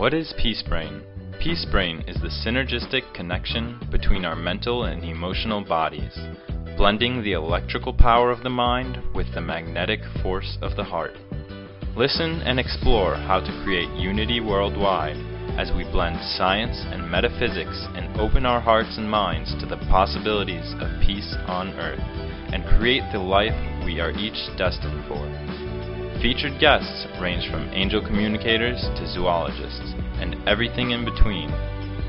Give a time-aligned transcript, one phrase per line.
[0.00, 1.02] What is Peace Brain?
[1.42, 6.18] Peace Brain is the synergistic connection between our mental and emotional bodies,
[6.78, 11.18] blending the electrical power of the mind with the magnetic force of the heart.
[11.94, 15.18] Listen and explore how to create unity worldwide
[15.58, 20.72] as we blend science and metaphysics and open our hearts and minds to the possibilities
[20.80, 22.00] of peace on earth
[22.54, 25.69] and create the life we are each destined for.
[26.22, 31.48] Featured guests range from angel communicators to zoologists and everything in between.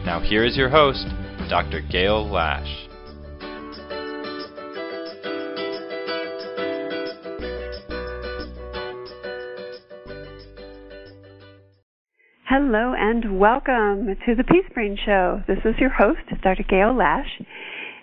[0.03, 1.07] Now, here is your host,
[1.49, 1.79] Dr.
[1.79, 2.67] Gail Lash.
[12.49, 15.41] Hello and welcome to the Peace Brain Show.
[15.48, 16.63] This is your host, Dr.
[16.63, 17.41] Gail Lash,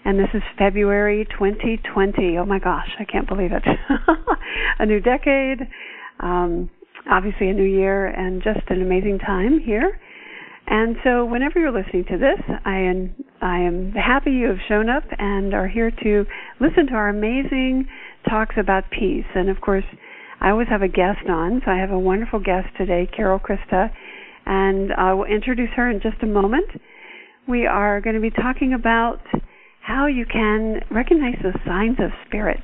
[0.07, 2.39] and this is February 2020.
[2.39, 3.63] Oh my gosh, I can't believe it.
[4.79, 5.69] a new decade,
[6.21, 6.71] um,
[7.11, 9.99] obviously a new year, and just an amazing time here.
[10.67, 14.91] And so, whenever you're listening to this, I am I am happy you have shown
[14.91, 16.25] up and are here to
[16.61, 17.89] listen to our amazing
[18.29, 19.25] talks about peace.
[19.35, 19.85] And of course,
[20.41, 23.91] I always have a guest on, so I have a wonderful guest today, Carol Christa,
[24.47, 26.69] and I will introduce her in just a moment.
[27.49, 29.21] We are going to be talking about
[29.81, 32.61] how you can recognize the signs of spirit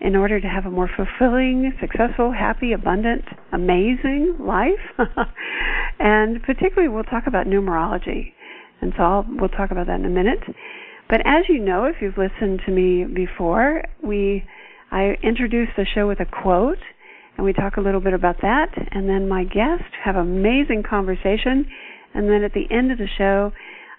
[0.00, 4.98] in order to have a more fulfilling, successful, happy, abundant, amazing life.
[5.98, 8.32] and particularly, we'll talk about numerology.
[8.80, 10.42] And so I'll, we'll talk about that in a minute.
[11.08, 14.44] But as you know, if you've listened to me before, we
[14.90, 16.78] I introduce the show with a quote,
[17.36, 18.72] and we talk a little bit about that.
[18.92, 21.66] And then my guests have amazing conversation.
[22.14, 23.52] And then at the end of the show,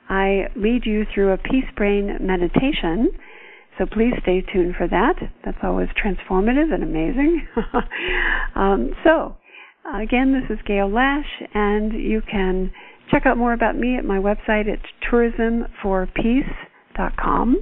[0.08, 3.12] I lead you through a peace brain meditation
[3.80, 5.16] so please stay tuned for that.
[5.46, 7.48] That's always transformative and amazing.
[8.56, 9.38] um, so,
[9.96, 12.74] again, this is Gail Lash, and you can
[13.10, 14.68] check out more about me at my website.
[14.68, 17.58] It's tourismforpeace.com.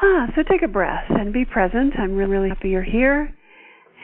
[0.00, 1.94] Ah, so take a breath and be present.
[1.98, 3.34] I'm really, really happy you're here.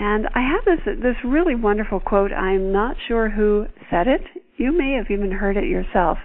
[0.01, 2.33] And I have this this really wonderful quote.
[2.33, 4.23] I'm not sure who said it.
[4.57, 6.19] You may have even heard it yourself.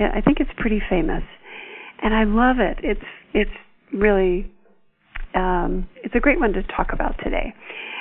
[0.00, 1.22] I think it's pretty famous,
[2.02, 2.78] and I love it.
[2.82, 3.50] It's it's
[3.94, 4.52] really
[5.34, 7.54] um, it's a great one to talk about today.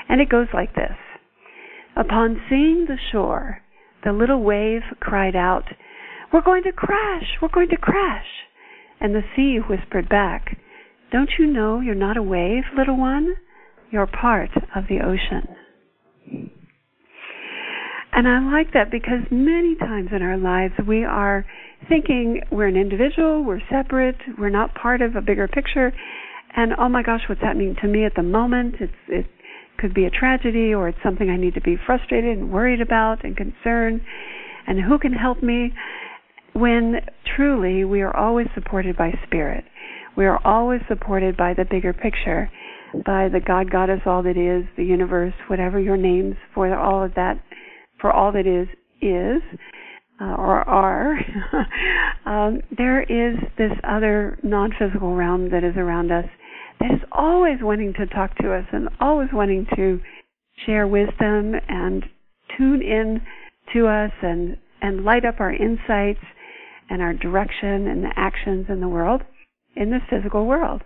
[0.07, 0.95] And it goes like this.
[1.95, 3.61] Upon seeing the shore,
[4.03, 5.65] the little wave cried out,
[6.31, 7.37] We're going to crash!
[7.41, 8.25] We're going to crash!
[8.99, 10.57] And the sea whispered back,
[11.11, 13.35] Don't you know you're not a wave, little one?
[13.91, 15.55] You're part of the ocean.
[18.15, 21.45] And I like that because many times in our lives we are
[21.87, 25.93] thinking we're an individual, we're separate, we're not part of a bigger picture,
[26.55, 28.75] and oh my gosh, what's happening to me at the moment?
[28.79, 29.25] It's it
[29.77, 33.23] could be a tragedy or it's something I need to be frustrated and worried about
[33.23, 34.01] and concerned,
[34.67, 35.73] and who can help me?
[36.53, 37.01] When
[37.35, 39.63] truly we are always supported by spirit.
[40.15, 42.51] We are always supported by the bigger picture,
[43.03, 47.15] by the God, Goddess, all that is, the universe, whatever your names for all of
[47.15, 47.41] that
[48.03, 48.67] for all that is
[49.01, 49.41] is
[50.23, 51.17] uh, or are,
[52.25, 56.25] um, there is this other non-physical realm that is around us
[56.79, 59.99] that is always wanting to talk to us and always wanting to
[60.65, 62.05] share wisdom and
[62.57, 63.21] tune in
[63.73, 66.23] to us and and light up our insights
[66.89, 69.21] and our direction and the actions in the world
[69.75, 70.81] in this physical world.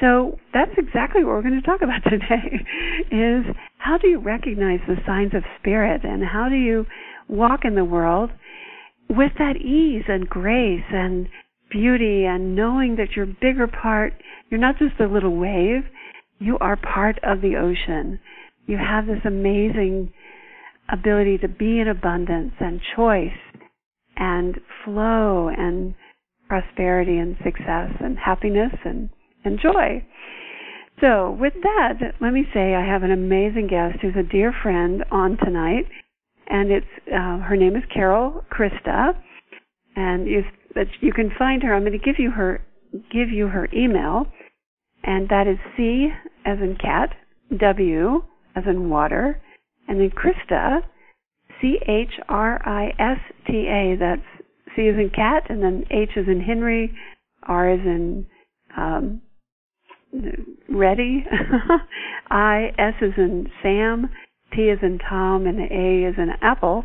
[0.00, 2.64] So that's exactly what we're going to talk about today
[3.10, 3.44] is
[3.78, 6.86] how do you recognize the signs of spirit and how do you
[7.32, 8.30] walk in the world
[9.08, 11.28] with that ease and grace and
[11.70, 14.12] beauty and knowing that you're bigger part,
[14.50, 15.82] you're not just a little wave,
[16.38, 18.20] you are part of the ocean.
[18.66, 20.12] You have this amazing
[20.92, 23.30] ability to be in abundance and choice
[24.16, 25.94] and flow and
[26.48, 29.08] prosperity and success and happiness and
[29.44, 30.04] and joy.
[31.00, 35.04] So, with that, let me say I have an amazing guest who's a dear friend
[35.10, 35.86] on tonight,
[36.48, 39.12] and it's uh, her name is Carol Christa,
[39.96, 40.42] and you
[41.00, 41.74] you can find her.
[41.74, 42.64] I'm going to give you her
[43.12, 44.26] give you her email,
[45.02, 46.08] and that is C
[46.44, 47.14] as in cat,
[47.58, 48.22] W
[48.56, 49.40] as in water,
[49.88, 50.80] and then Christa,
[51.60, 53.96] C H R I S T A.
[53.98, 54.22] That's
[54.76, 56.94] C as in cat, and then H as in Henry,
[57.44, 58.26] R as in
[58.76, 59.20] um,
[60.68, 61.24] ready.
[62.30, 64.08] I S is in Sam,
[64.54, 66.84] T is in Tom, and A is in Apple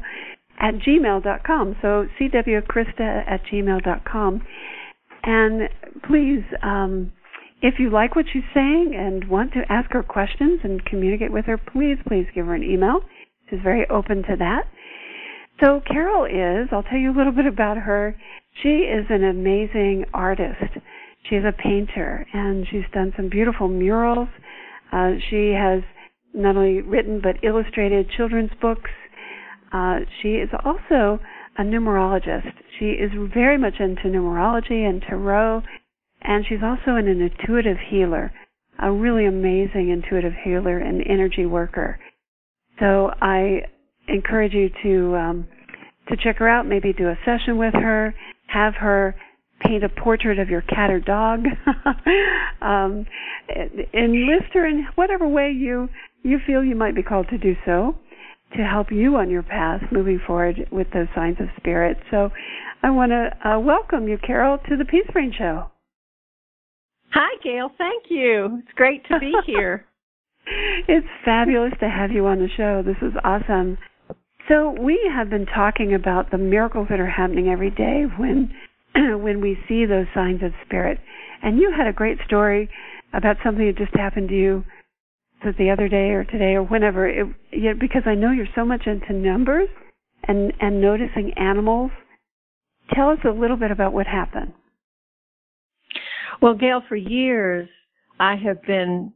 [0.59, 1.75] at gmail.com.
[1.81, 4.41] So cwchrista at gmail.com.
[5.23, 5.69] And
[6.07, 7.11] please, um,
[7.61, 11.45] if you like what she's saying and want to ask her questions and communicate with
[11.45, 13.01] her, please, please give her an email.
[13.49, 14.63] She's very open to that.
[15.63, 18.15] So Carol is, I'll tell you a little bit about her.
[18.61, 20.77] She is an amazing artist.
[21.29, 24.29] She's a painter and she's done some beautiful murals.
[24.91, 25.81] Uh, she has
[26.33, 28.91] not only written but illustrated children's books.
[29.73, 31.19] Uh, she is also
[31.57, 32.53] a numerologist.
[32.79, 35.63] She is very much into numerology and tarot,
[36.21, 38.31] and she's also an, an intuitive healer,
[38.81, 41.99] a really amazing intuitive healer and energy worker.
[42.79, 43.61] So I
[44.07, 45.47] encourage you to um,
[46.09, 46.65] to check her out.
[46.65, 48.13] Maybe do a session with her.
[48.47, 49.15] Have her
[49.61, 51.45] paint a portrait of your cat or dog.
[52.61, 53.05] um,
[53.93, 55.89] enlist her in whatever way you
[56.27, 57.95] you feel you might be called to do so
[58.55, 61.97] to help you on your path moving forward with those signs of spirit.
[62.11, 62.29] So
[62.83, 65.69] I want to uh, welcome you, Carol, to the Peace Brain Show.
[67.11, 67.69] Hi, Gail.
[67.77, 68.61] Thank you.
[68.63, 69.85] It's great to be here.
[70.87, 72.83] it's fabulous to have you on the show.
[72.85, 73.77] This is awesome.
[74.49, 78.53] So we have been talking about the miracles that are happening every day when
[78.95, 80.99] when we see those signs of spirit.
[81.43, 82.69] And you had a great story
[83.13, 84.63] about something that just happened to you
[85.43, 88.65] the other day or today or whenever it, you know, because I know you're so
[88.65, 89.69] much into numbers
[90.27, 91.91] and and noticing animals.
[92.93, 94.53] Tell us a little bit about what happened.
[96.41, 97.67] Well, Gail, for years
[98.19, 99.13] I have been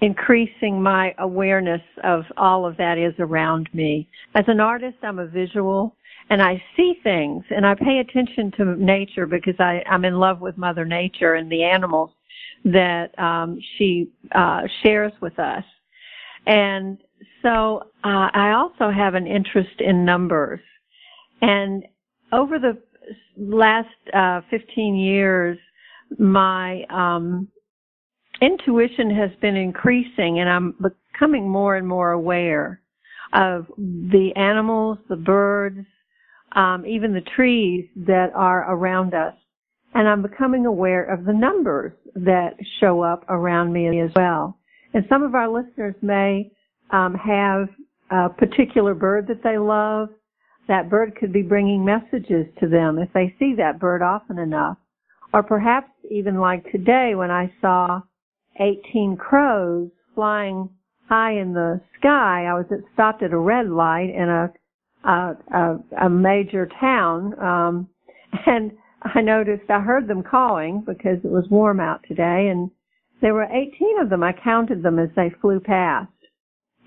[0.00, 4.08] increasing my awareness of all of that is around me.
[4.34, 5.96] As an artist, I'm a visual
[6.30, 10.40] and I see things and I pay attention to nature because I, I'm in love
[10.40, 12.10] with Mother Nature and the animals
[12.64, 15.64] that um, she uh, shares with us.
[16.46, 16.98] And
[17.42, 20.60] so uh, I also have an interest in numbers.
[21.40, 21.84] And
[22.32, 22.78] over the
[23.36, 25.58] last uh, 15 years,
[26.18, 27.48] my um,
[28.40, 30.74] intuition has been increasing, and I'm
[31.12, 32.80] becoming more and more aware
[33.32, 35.86] of the animals, the birds,
[36.52, 39.34] um, even the trees that are around us.
[39.94, 44.58] And I'm becoming aware of the numbers that show up around me as well.
[44.94, 46.50] And some of our listeners may
[46.90, 47.68] um, have
[48.10, 50.08] a particular bird that they love.
[50.68, 54.76] That bird could be bringing messages to them if they see that bird often enough.
[55.32, 58.02] Or perhaps even like today when I saw
[58.60, 60.68] 18 crows flying
[61.08, 62.44] high in the sky.
[62.44, 64.52] I was stopped at a red light in a
[65.04, 67.88] a, a, a major town, um,
[68.46, 68.72] and
[69.02, 72.70] I noticed I heard them calling because it was warm out today, and
[73.20, 74.22] there were 18 of them.
[74.22, 76.12] I counted them as they flew past,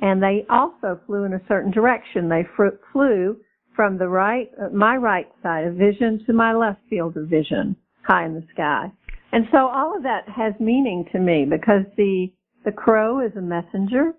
[0.01, 2.29] and they also flew in a certain direction.
[2.29, 2.45] They
[2.91, 3.37] flew
[3.75, 7.75] from the right, uh, my right side of vision to my left field of vision,
[8.03, 8.91] high in the sky.
[9.31, 12.31] And so all of that has meaning to me because the
[12.63, 14.13] the crow is a messenger.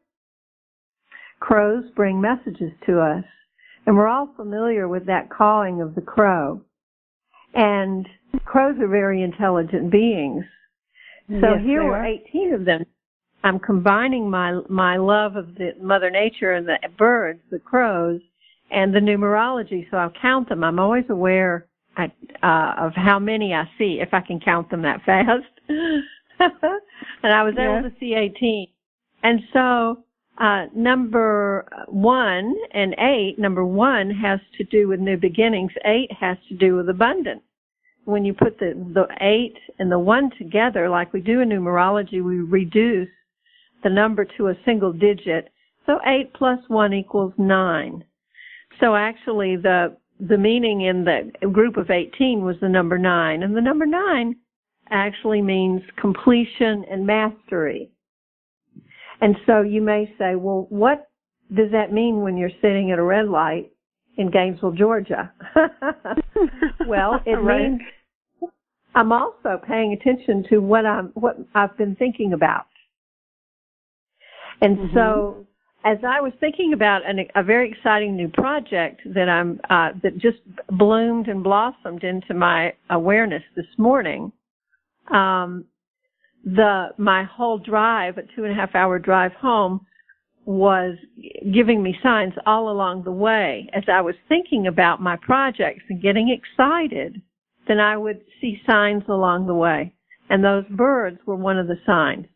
[1.38, 3.25] Crows bring messages to us.
[3.87, 6.62] And we're all familiar with that calling of the crow.
[7.54, 8.08] And
[8.44, 10.44] crows are very intelligent beings.
[11.28, 12.84] So yes, here were 18 of them.
[13.44, 18.20] I'm combining my my love of the Mother Nature and the birds, the crows,
[18.70, 19.90] and the numerology.
[19.90, 20.62] So I'll count them.
[20.62, 21.66] I'm always aware
[21.96, 25.44] uh, of how many I see, if I can count them that fast.
[25.69, 27.78] and I was yeah.
[27.78, 28.68] able to see 18.
[29.23, 30.04] And so
[30.39, 35.73] uh, number one and eight, number one has to do with new beginnings.
[35.85, 37.43] Eight has to do with abundance.
[38.05, 42.25] When you put the, the eight and the one together, like we do in numerology,
[42.25, 43.09] we reduce
[43.85, 45.51] the number to a single digit.
[45.87, 48.05] So eight plus one equals nine.
[48.81, 53.43] So actually the, the meaning in the group of 18 was the number nine.
[53.43, 54.37] And the number nine
[54.91, 57.91] actually means completion and mastery.
[59.23, 61.09] And so you may say, well, what
[61.55, 63.71] does that mean when you're sitting at a red light
[64.17, 65.33] in Gainesville, Georgia?
[66.87, 67.71] well, it right.
[67.71, 67.81] means
[68.97, 72.67] I'm also paying attention to what I'm, what I've been thinking about.
[74.61, 74.97] And mm-hmm.
[74.97, 75.47] so
[75.85, 80.19] as I was thinking about an, a very exciting new project that I'm, uh, that
[80.19, 80.38] just
[80.69, 84.33] bloomed and blossomed into my awareness this morning,
[85.12, 85.64] um,
[86.44, 89.87] the my whole drive, a two and a half hour drive home,
[90.44, 90.96] was
[91.52, 96.02] giving me signs all along the way as I was thinking about my projects and
[96.02, 97.20] getting excited.
[97.68, 99.94] Then I would see signs along the way,
[100.28, 102.26] and those birds were one of the signs.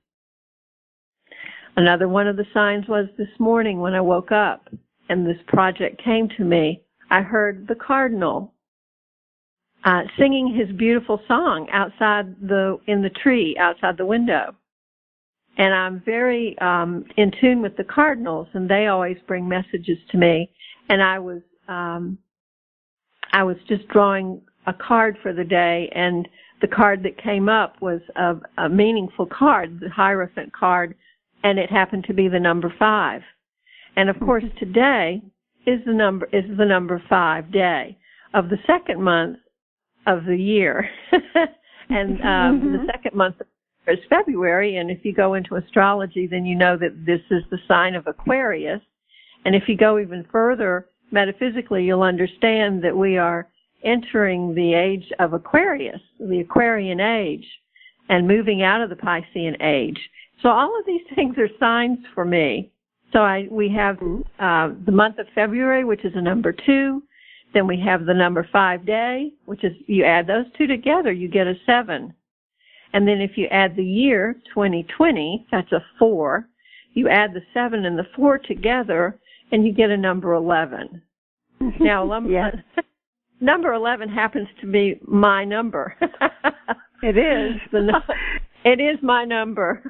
[1.77, 4.69] Another one of the signs was this morning when I woke up
[5.09, 6.83] and this project came to me.
[7.11, 8.55] I heard the cardinal
[9.87, 14.55] uh, singing his beautiful song outside the in the tree outside the window.
[15.59, 20.19] And I'm very um, in tune with the cardinals, and they always bring messages to
[20.19, 20.51] me.
[20.89, 22.19] And I was um,
[23.33, 26.29] I was just drawing a card for the day, and
[26.61, 30.97] the card that came up was a, a meaningful card, the Hierophant card,
[31.45, 33.23] and it happened to be the number five.
[33.95, 35.23] And of course, today
[35.65, 37.97] is the number is the number five day
[38.35, 39.39] of the second month
[40.07, 40.89] of the year,
[41.89, 42.73] and um, mm-hmm.
[42.73, 43.37] the second month
[43.89, 44.77] is February.
[44.77, 48.07] And if you go into astrology, then you know that this is the sign of
[48.07, 48.81] Aquarius.
[49.45, 53.49] And if you go even further metaphysically, you'll understand that we are
[53.85, 57.47] entering the age of Aquarius, the Aquarian age,
[58.09, 59.99] and moving out of the Piscean age.
[60.43, 62.73] So all of these things are signs for me.
[63.13, 63.99] So I, we have
[64.41, 67.03] uh, the month of February, which is a number two.
[67.57, 71.27] Then we have the number five day, which is you add those two together, you
[71.27, 72.13] get a seven.
[72.93, 76.51] And then if you add the year 2020, that's a four.
[76.93, 79.19] You add the seven and the four together,
[79.53, 81.01] and you get a number 11.
[81.81, 82.57] now, yes.
[83.41, 85.97] number 11 happens to be my number.
[87.03, 87.59] it is.
[87.73, 88.03] The,
[88.67, 89.83] it is my number.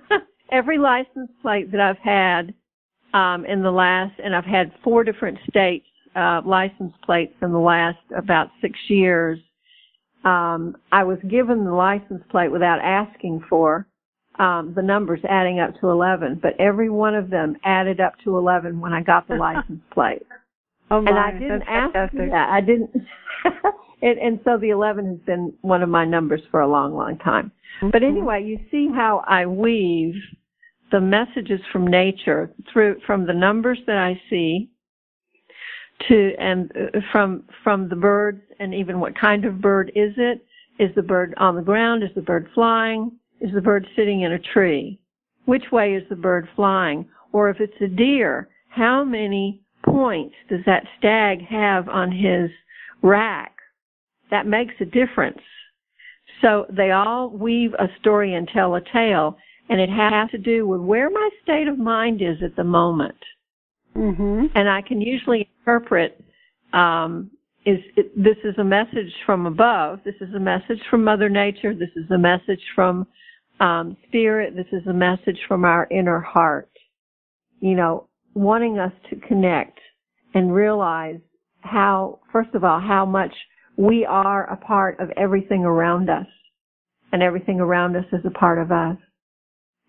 [0.52, 2.54] Every license plate that I've had
[3.12, 7.58] um, in the last, and I've had four different states uh, license plates in the
[7.58, 9.38] last about six years.
[10.24, 13.86] Um, I was given the license plate without asking for
[14.38, 18.36] um, the numbers adding up to 11, but every one of them added up to
[18.36, 20.26] 11 when I got the license plate.
[20.90, 22.30] Oh my, and I didn't ask fantastic.
[22.30, 22.48] that.
[22.50, 22.90] I didn't.
[24.02, 27.18] and, and so the 11 has been one of my numbers for a long, long
[27.18, 27.50] time.
[27.80, 27.90] Mm-hmm.
[27.90, 30.14] But anyway, you see how I weave
[30.92, 34.70] the messages from nature through from the numbers that I see
[36.08, 40.44] to and uh, from from the birds and even what kind of bird is it?
[40.78, 42.02] Is the bird on the ground?
[42.02, 43.12] Is the bird flying?
[43.40, 44.98] Is the bird sitting in a tree?
[45.46, 47.06] Which way is the bird flying?
[47.32, 52.50] Or if it's a deer, how many points does that stag have on his
[53.02, 53.54] rack?
[54.30, 55.40] That makes a difference.
[56.42, 59.38] So they all weave a story and tell a tale,
[59.68, 63.16] and it has to do with where my state of mind is at the moment.
[63.96, 64.46] Mm-hmm.
[64.54, 66.22] And I can usually interpret
[66.72, 67.30] um,
[67.64, 70.00] is it, this is a message from above.
[70.04, 71.74] This is a message from Mother Nature.
[71.74, 73.06] This is a message from
[73.58, 74.54] um, Spirit.
[74.54, 76.70] This is a message from our inner heart.
[77.60, 79.78] You know, wanting us to connect
[80.34, 81.18] and realize
[81.60, 83.32] how, first of all, how much
[83.76, 86.26] we are a part of everything around us
[87.12, 88.96] and everything around us is a part of us.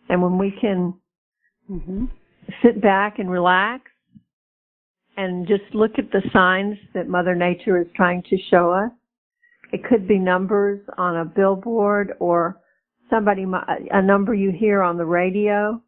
[0.09, 0.93] And when we can
[1.69, 2.05] mm-hmm.
[2.63, 3.91] sit back and relax
[5.17, 8.91] and just look at the signs that Mother Nature is trying to show us,
[9.73, 12.61] it could be numbers on a billboard or
[13.09, 13.45] somebody,
[13.91, 15.81] a number you hear on the radio.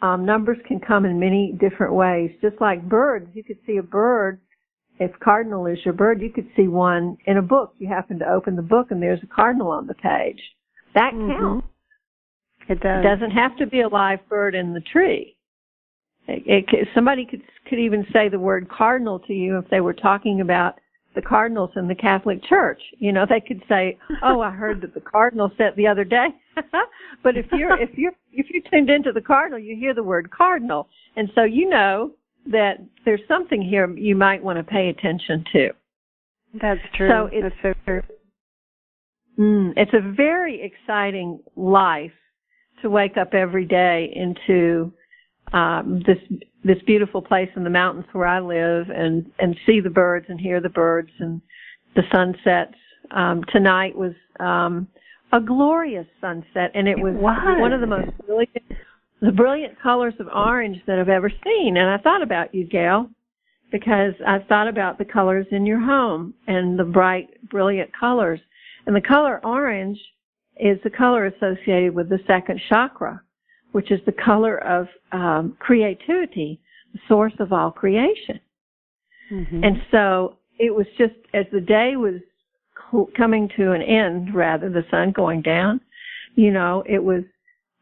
[0.00, 2.30] Um, numbers can come in many different ways.
[2.40, 4.40] Just like birds, you could see a bird
[4.98, 7.74] if cardinal is your bird, you could see one in a book.
[7.78, 10.40] You happen to open the book and there's a cardinal on the page.
[10.94, 11.32] That mm-hmm.
[11.32, 11.66] counts.
[12.68, 13.04] It does.
[13.04, 15.36] It doesn't have to be a live bird in the tree.
[16.46, 19.94] It, it, somebody could could even say the word cardinal to you if they were
[19.94, 20.78] talking about
[21.14, 22.80] the cardinals in the Catholic Church.
[22.98, 26.28] You know, they could say, "Oh, I heard that the cardinal said the other day."
[27.22, 30.30] but if you're if you're if you tuned into the cardinal, you hear the word
[30.30, 32.12] cardinal, and so you know
[32.46, 35.70] that there's something here you might want to pay attention to.
[36.60, 37.08] That's true.
[37.08, 38.02] So it's, That's so true.
[39.38, 42.12] Mm, it's a very exciting life
[42.82, 44.92] to wake up every day into
[45.52, 46.18] um, this
[46.64, 50.40] this beautiful place in the mountains where I live and and see the birds and
[50.40, 51.40] hear the birds and
[51.94, 52.74] the sunsets.
[53.10, 54.88] Um, tonight was um,
[55.32, 57.56] a glorious sunset, and it was, it was.
[57.60, 58.62] one of the most brilliant
[59.22, 61.76] the brilliant colors of orange that I've ever seen.
[61.76, 63.08] And I thought about you, Gail,
[63.70, 68.40] because I thought about the colors in your home and the bright, brilliant colors.
[68.84, 69.98] And the color orange
[70.56, 73.22] is the color associated with the second chakra,
[73.72, 76.60] which is the color of um, creativity,
[76.92, 78.40] the source of all creation.
[79.32, 79.64] Mm-hmm.
[79.64, 82.20] And so it was just as the day was
[83.16, 85.80] coming to an end, rather, the sun going down,
[86.34, 87.22] you know, it was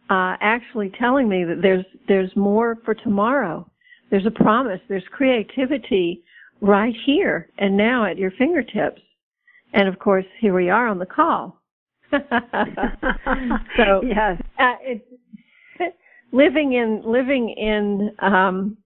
[0.09, 3.69] uh, actually telling me that there's there's more for tomorrow.
[4.11, 4.81] There's a promise.
[4.89, 6.25] There's creativity
[6.61, 9.01] right here and now at your fingertips.
[9.73, 11.61] And of course, here we are on the call.
[12.11, 12.19] so
[14.03, 15.07] yes, uh, it,
[16.33, 18.77] living in living in um,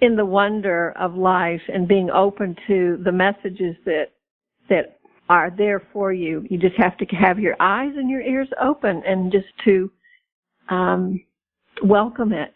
[0.00, 4.12] in the wonder of life and being open to the messages that
[4.68, 4.98] that
[5.28, 6.44] are there for you.
[6.50, 9.90] You just have to have your eyes and your ears open and just to
[10.68, 11.20] um,
[11.82, 12.54] welcome it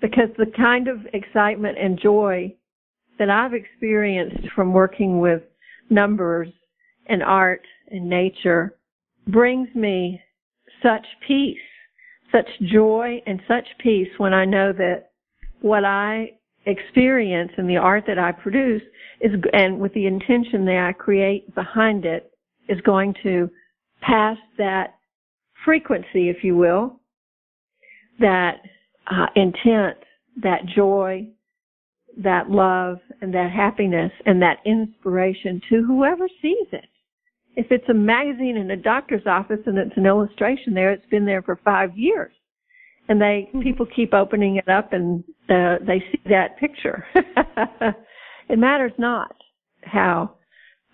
[0.00, 2.54] because the kind of excitement and joy
[3.18, 5.42] that I've experienced from working with
[5.90, 6.48] numbers
[7.06, 8.76] and art and nature
[9.26, 10.20] brings me
[10.82, 11.58] such peace,
[12.32, 15.10] such joy and such peace when I know that
[15.60, 16.32] what I
[16.66, 18.82] experience and the art that I produce
[19.20, 22.30] is, and with the intention that I create behind it,
[22.68, 23.50] is going to
[24.00, 24.94] pass that
[25.64, 27.00] frequency, if you will,
[28.20, 28.58] that
[29.10, 29.96] uh, intent,
[30.42, 31.26] that joy,
[32.18, 36.86] that love, and that happiness, and that inspiration to whoever sees it.
[37.56, 41.24] If it's a magazine in a doctor's office and it's an illustration there, it's been
[41.24, 42.32] there for five years.
[43.08, 43.60] And they, hmm.
[43.60, 47.04] people keep opening it up and uh, they see that picture.
[48.48, 49.34] it matters not
[49.82, 50.34] how,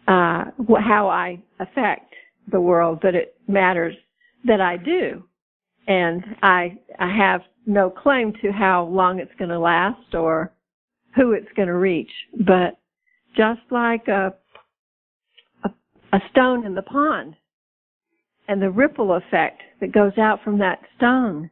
[0.08, 0.44] uh,
[0.78, 2.14] how I affect
[2.50, 3.94] the world, but it matters
[4.44, 5.24] that I do.
[5.88, 10.52] And I, I have no claim to how long it's going to last or
[11.14, 12.10] who it's going to reach.
[12.46, 12.78] But
[13.36, 14.34] just like a,
[16.12, 17.34] a, stone in the pond
[18.48, 21.50] and the ripple effect that goes out from that stone,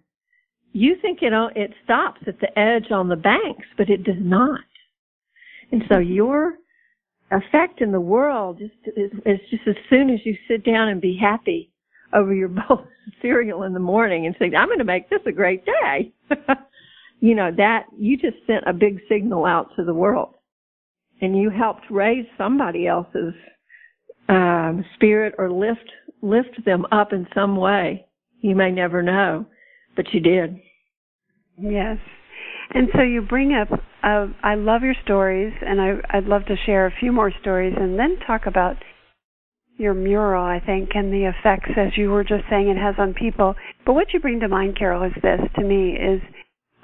[0.72, 4.60] you think it it stops at the edge on the banks, but it does not.
[5.70, 6.54] And so your
[7.30, 11.00] effect in the world is, is, is just as soon as you sit down and
[11.00, 11.70] be happy
[12.12, 15.20] over your bowl of cereal in the morning and say, I'm going to make this
[15.26, 16.12] a great day.
[17.20, 20.34] you know, that you just sent a big signal out to the world
[21.20, 23.34] and you helped raise somebody else's
[24.28, 25.90] um, spirit or lift
[26.22, 28.06] lift them up in some way.
[28.40, 29.46] You may never know,
[29.94, 30.58] but you did.
[31.58, 31.98] Yes.
[32.70, 33.68] And so you bring up,
[34.02, 37.74] uh, I love your stories, and I, I'd love to share a few more stories
[37.78, 38.76] and then talk about
[39.76, 43.12] your mural, I think, and the effects, as you were just saying, it has on
[43.12, 43.54] people.
[43.84, 46.20] But what you bring to mind, Carol, is this to me is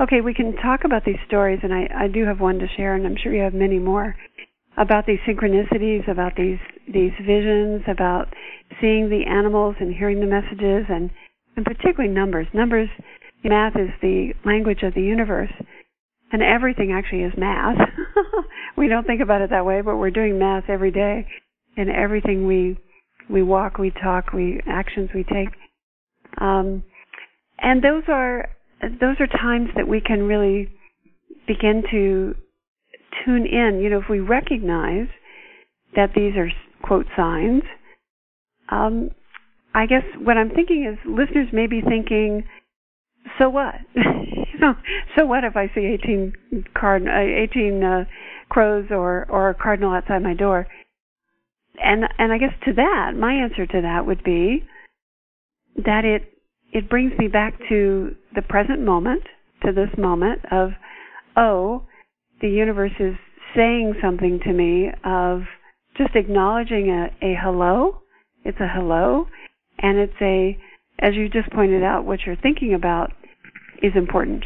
[0.00, 2.94] okay, we can talk about these stories, and I, I do have one to share,
[2.94, 4.16] and I'm sure you have many more
[4.78, 6.58] about these synchronicities, about these
[6.92, 8.28] these visions, about
[8.80, 11.10] seeing the animals and hearing the messages, and
[11.56, 12.46] and particularly numbers.
[12.54, 12.88] Numbers,
[13.44, 15.52] math is the language of the universe,
[16.32, 17.76] and everything actually is math.
[18.76, 21.26] we don't think about it that way, but we're doing math every day
[21.76, 22.78] in everything we
[23.28, 25.48] we walk, we talk, we actions we take.
[26.38, 26.82] Um,
[27.58, 28.48] and those are
[28.82, 30.72] those are times that we can really
[31.46, 32.34] begin to
[33.24, 33.80] tune in.
[33.82, 35.08] You know, if we recognize
[35.94, 36.48] that these are
[36.82, 37.62] quote signs,
[38.70, 39.10] um,
[39.74, 42.44] I guess what I'm thinking is listeners may be thinking,
[43.38, 43.74] so what?
[45.16, 46.32] so what if I see 18
[46.74, 48.04] card, uh, 18 uh,
[48.48, 50.66] crows or or a cardinal outside my door?
[51.80, 54.64] and and I guess to that, my answer to that would be
[55.76, 56.22] that it
[56.72, 59.22] it brings me back to the present moment,
[59.64, 60.70] to this moment of,
[61.36, 61.82] oh,
[62.40, 63.14] the universe is
[63.56, 65.42] saying something to me of
[66.00, 68.00] just acknowledging a, a hello.
[68.44, 69.26] It's a hello,
[69.78, 70.56] and it's a,
[70.98, 73.12] as you just pointed out, what you're thinking about
[73.82, 74.44] is important.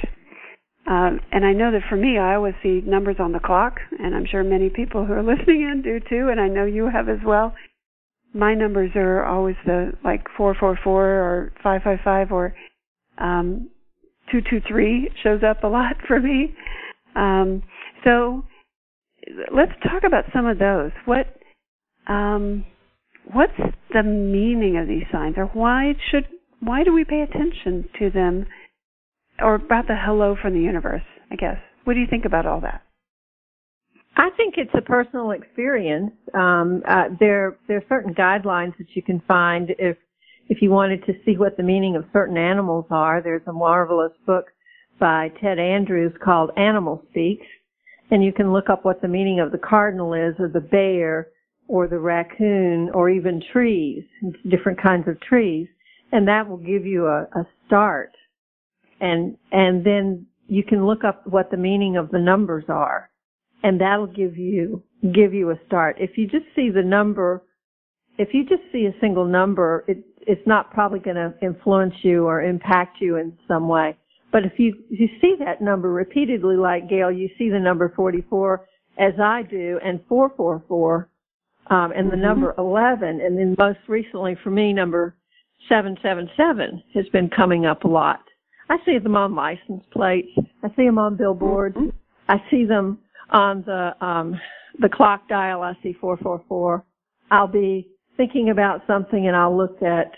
[0.87, 4.15] Um, and I know that for me, I always see numbers on the clock, and
[4.15, 7.09] I'm sure many people who are listening in do too, and I know you have
[7.09, 7.55] as well.
[8.33, 12.55] My numbers are always the like 444 or 555 or
[13.19, 13.71] um,
[14.33, 16.53] 223 shows up a lot for me.
[17.15, 17.63] Um,
[18.03, 18.45] so
[19.55, 20.91] let's talk about some of those.
[21.05, 21.27] What
[22.07, 22.65] um,
[23.33, 23.53] what's
[23.93, 26.29] the meaning of these signs, or why should
[26.61, 28.47] why do we pay attention to them?
[29.41, 31.59] or about the hello from the universe, I guess.
[31.85, 32.83] What do you think about all that?
[34.17, 36.13] I think it's a personal experience.
[36.35, 39.97] Um, uh, there, there are certain guidelines that you can find if,
[40.49, 43.21] if you wanted to see what the meaning of certain animals are.
[43.21, 44.47] There's a marvelous book
[45.01, 47.47] by Ted Andrews called Animal Speaks,
[48.13, 51.29] and you can look up what the meaning of the cardinal is, or the bear,
[51.69, 54.05] or the raccoon, or even trees,
[54.49, 55.67] different kinds of trees,
[56.13, 58.13] and that will give you a, a start.
[59.01, 63.11] And and then you can look up what the meaning of the numbers are
[63.65, 65.97] and that'll give you give you a start.
[65.99, 67.43] If you just see the number
[68.17, 72.25] if you just see a single number it it's not probably going to influence you
[72.25, 73.97] or impact you in some way.
[74.33, 77.93] But if you if you see that number repeatedly like gail you see the number
[77.97, 78.67] 44
[78.99, 81.09] as i do and 444
[81.69, 82.23] um, and the mm-hmm.
[82.23, 85.15] number 11 and then most recently for me number
[85.69, 88.21] 777 has been coming up a lot
[88.69, 90.29] I see them on license plates.
[90.63, 91.77] I see them on billboards.
[91.77, 91.91] Mm-hmm.
[92.29, 92.99] I see them
[93.31, 94.41] on the um,
[94.81, 95.63] the clock dial.
[95.63, 96.85] I see 444.
[97.31, 100.13] I'll be thinking about something and I'll look at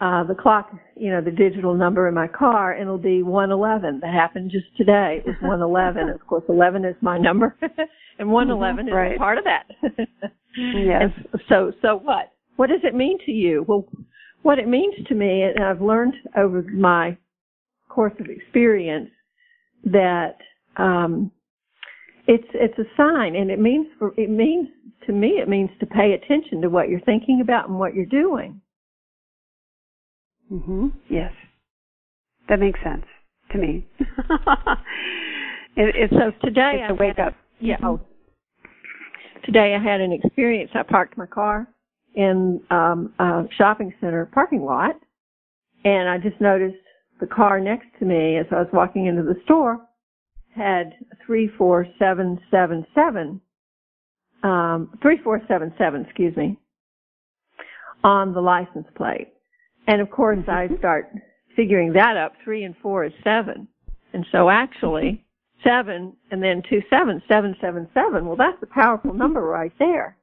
[0.00, 4.00] uh, the clock, you know, the digital number in my car, and it'll be 111.
[4.00, 5.22] That happened just today.
[5.24, 6.08] It was 111.
[6.08, 7.56] of course, 11 is my number,
[8.18, 9.12] and 111 mm-hmm, right.
[9.12, 9.66] is part of that.
[10.56, 11.10] yes.
[11.32, 12.32] And so, so what?
[12.56, 13.64] What does it mean to you?
[13.68, 13.86] Well,
[14.42, 17.16] what it means to me, and I've learned over my
[17.88, 19.10] course of experience
[19.84, 20.36] that
[20.76, 21.30] um,
[22.26, 24.68] it's it's a sign, and it means for it means
[25.06, 28.06] to me it means to pay attention to what you're thinking about and what you're
[28.06, 28.60] doing.
[30.54, 30.92] Mhm.
[31.08, 31.32] Yes,
[32.48, 33.04] that makes sense
[33.50, 33.86] to me.
[35.76, 37.34] it, it's so today it's I a wake had, up.
[37.58, 37.76] Yeah.
[37.82, 38.00] Oh,
[39.44, 40.70] today I had an experience.
[40.74, 41.66] I parked my car
[42.14, 44.94] in um, a shopping center parking lot,
[45.84, 46.76] and I just noticed
[47.20, 49.80] the car next to me as I was walking into the store
[50.54, 50.94] had
[51.26, 53.40] three four seven seven seven
[54.44, 56.56] um three four seven seven excuse me
[58.04, 59.32] on the license plate
[59.86, 61.10] and of course i start
[61.56, 63.68] figuring that up three and four is seven
[64.12, 65.24] and so actually
[65.62, 70.16] seven and then two seven seven seven seven well that's a powerful number right there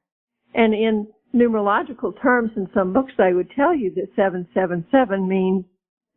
[0.54, 5.26] and in numerological terms in some books they would tell you that seven seven seven
[5.26, 5.64] means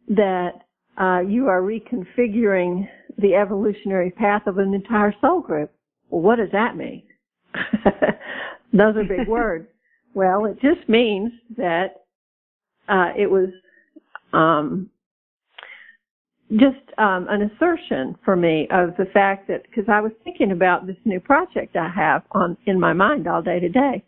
[0.10, 0.66] that
[1.00, 5.72] uh, you are reconfiguring the evolutionary path of an entire soul group.
[6.10, 7.04] Well, what does that mean?
[8.74, 9.68] Those are big words.
[10.14, 12.05] Well, it just means that
[12.88, 13.50] uh, it was
[14.34, 14.90] um,
[16.52, 20.88] just um, an assertion for me of the fact that because I was thinking about
[20.88, 24.04] this new project I have on in my mind all day today,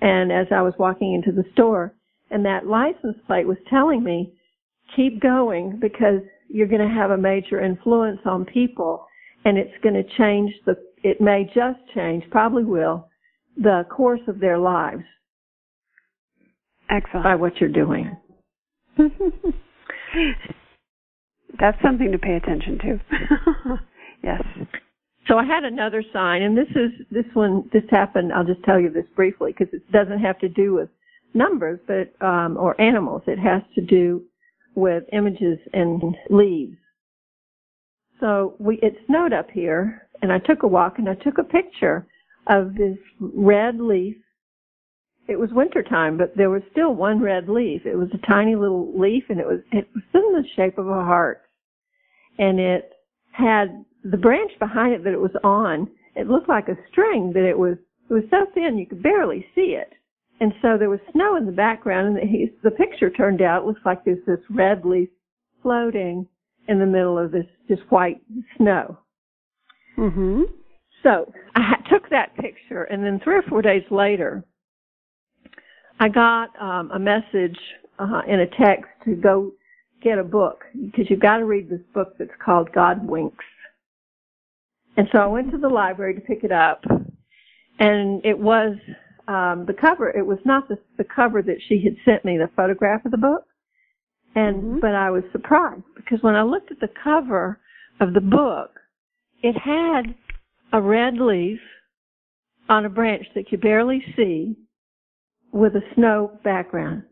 [0.00, 1.94] and as I was walking into the store,
[2.30, 4.32] and that license plate was telling me
[4.94, 9.04] keep going because you're going to have a major influence on people
[9.44, 13.08] and it's going to change the, it may just change, probably will,
[13.56, 15.04] the course of their lives.
[16.90, 17.24] Excellent.
[17.24, 18.16] By what you're doing.
[21.58, 23.00] That's something to pay attention to.
[24.22, 24.42] yes.
[25.28, 27.68] So I had another sign, and this is this one.
[27.72, 28.32] This happened.
[28.32, 30.88] I'll just tell you this briefly because it doesn't have to do with
[31.34, 33.22] numbers, but um, or animals.
[33.26, 34.22] It has to do
[34.76, 36.76] with images and leaves.
[38.20, 41.44] So we, it snowed up here and I took a walk and I took a
[41.44, 42.06] picture
[42.46, 44.16] of this red leaf.
[45.28, 47.82] It was wintertime, but there was still one red leaf.
[47.84, 50.88] It was a tiny little leaf and it was, it was in the shape of
[50.88, 51.42] a heart.
[52.38, 52.92] And it
[53.32, 55.88] had the branch behind it that it was on.
[56.14, 57.76] It looked like a string, but it was,
[58.08, 59.92] it was so thin you could barely see it.
[60.40, 63.66] And so there was snow in the background, and he, the picture turned out it
[63.66, 65.08] looks like there's this red leaf
[65.62, 66.26] floating
[66.68, 68.20] in the middle of this just white
[68.56, 68.98] snow.
[69.98, 70.42] Mm-hmm.
[71.02, 74.44] So I took that picture, and then three or four days later,
[75.98, 77.58] I got um, a message
[77.98, 79.52] uh, in a text to go
[80.02, 83.44] get a book because you've got to read this book that's called God Winks.
[84.96, 86.84] And so I went to the library to pick it up,
[87.78, 88.76] and it was
[89.28, 90.08] um, the cover.
[90.10, 93.18] It was not the, the cover that she had sent me, the photograph of the
[93.18, 93.44] book.
[94.34, 94.78] And mm-hmm.
[94.80, 97.58] but I was surprised because when I looked at the cover
[98.00, 98.70] of the book,
[99.42, 100.14] it had
[100.72, 101.58] a red leaf
[102.68, 104.56] on a branch that you barely see
[105.56, 107.02] with a snow background.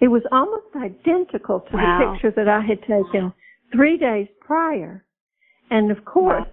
[0.00, 1.98] It was almost identical to wow.
[1.98, 3.32] the picture that I had taken
[3.72, 5.04] three days prior.
[5.70, 6.46] And of course,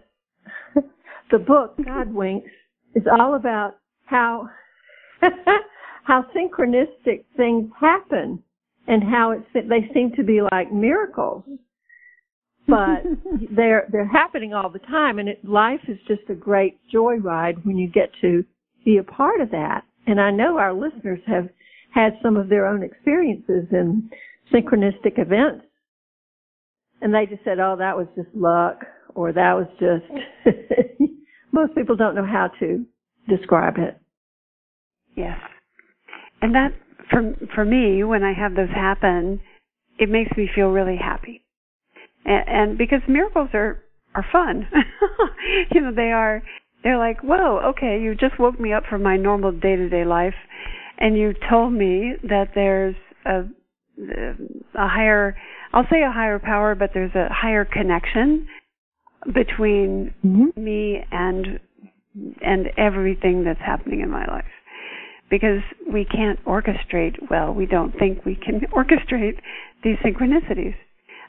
[0.75, 0.83] wow.
[1.31, 2.51] the book, God Winks,
[2.95, 4.49] is all about how
[6.03, 8.43] how synchronistic things happen
[8.87, 11.43] and how it's they seem to be like miracles
[12.67, 13.03] but
[13.55, 17.77] they're they're happening all the time and it, life is just a great joyride when
[17.77, 18.43] you get to
[18.83, 21.49] be a part of that and i know our listeners have
[21.93, 24.09] had some of their own experiences in
[24.53, 25.65] synchronistic events
[27.01, 28.85] and they just said oh that was just luck
[29.15, 30.57] or that was just
[31.51, 32.85] most people don't know how to
[33.27, 34.01] describe it
[35.15, 35.37] Yes.
[36.41, 36.73] And that
[37.09, 39.41] for for me when I have those happen,
[39.99, 41.43] it makes me feel really happy.
[42.25, 43.83] And, and because miracles are
[44.15, 44.67] are fun.
[45.71, 46.43] you know, they are
[46.83, 50.35] they're like, "Whoa, okay, you just woke me up from my normal day-to-day life
[51.01, 53.41] and you told me that there's a
[54.75, 55.35] a higher
[55.73, 58.47] I'll say a higher power, but there's a higher connection
[59.25, 60.63] between mm-hmm.
[60.63, 61.59] me and
[62.41, 64.45] and everything that's happening in my life
[65.29, 67.53] because we can't orchestrate well.
[67.53, 69.39] We don't think we can orchestrate
[69.83, 70.75] these synchronicities.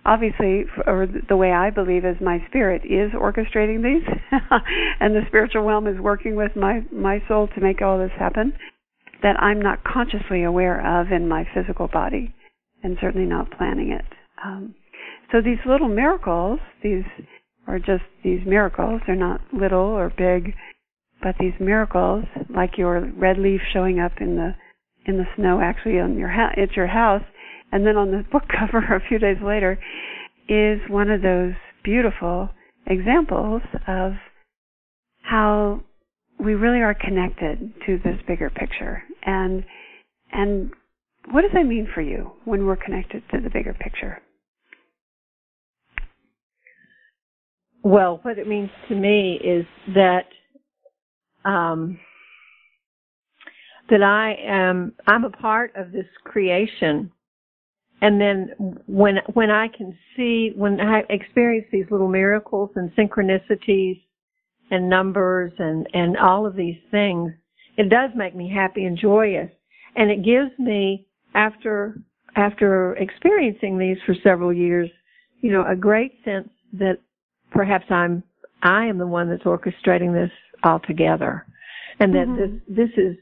[0.05, 4.07] Obviously, or the way I believe is my spirit is orchestrating these,
[5.01, 8.53] and the spiritual realm is working with my my soul to make all this happen
[9.23, 12.35] that I'm not consciously aware of in my physical body.
[12.83, 14.05] and certainly not planning it.
[14.45, 14.75] Um,
[15.31, 17.05] so these little miracles, these
[17.67, 19.01] are just these miracles.
[19.07, 20.55] They're not little or big,
[21.23, 24.55] but these miracles, like your red leaf showing up in the
[25.05, 27.23] in the snow, actually on your ha- at your house,
[27.73, 29.79] and then on the book cover a few days later,
[30.49, 32.51] is one of those beautiful
[32.87, 34.13] examples of
[35.23, 35.83] how
[36.39, 39.03] we really are connected to this bigger picture.
[39.25, 39.65] And
[40.33, 40.71] and
[41.31, 44.21] what does that mean for you when we're connected to the bigger picture?
[47.85, 50.25] Well, what it means to me is that
[51.45, 51.99] um,
[53.91, 57.11] that I am I'm a part of this creation
[58.03, 58.51] and then
[58.87, 64.03] when when I can see when I experience these little miracles and synchronicities
[64.71, 67.33] and numbers and and all of these things,
[67.79, 69.51] it does make me happy and joyous,
[69.95, 72.03] and it gives me after
[72.35, 74.91] after experiencing these for several years,
[75.41, 76.99] you know, a great sense that
[77.53, 78.25] perhaps I'm
[78.65, 80.33] I am the one that's orchestrating this
[80.65, 81.47] all together,
[82.01, 82.59] and that mm-hmm.
[82.67, 83.17] this this is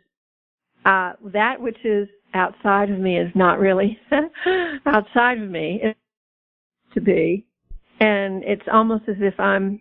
[0.87, 3.99] uh, that which is outside of me is not really
[4.87, 5.83] outside of me
[6.95, 7.47] to be.
[8.01, 9.81] And it's almost as if I'm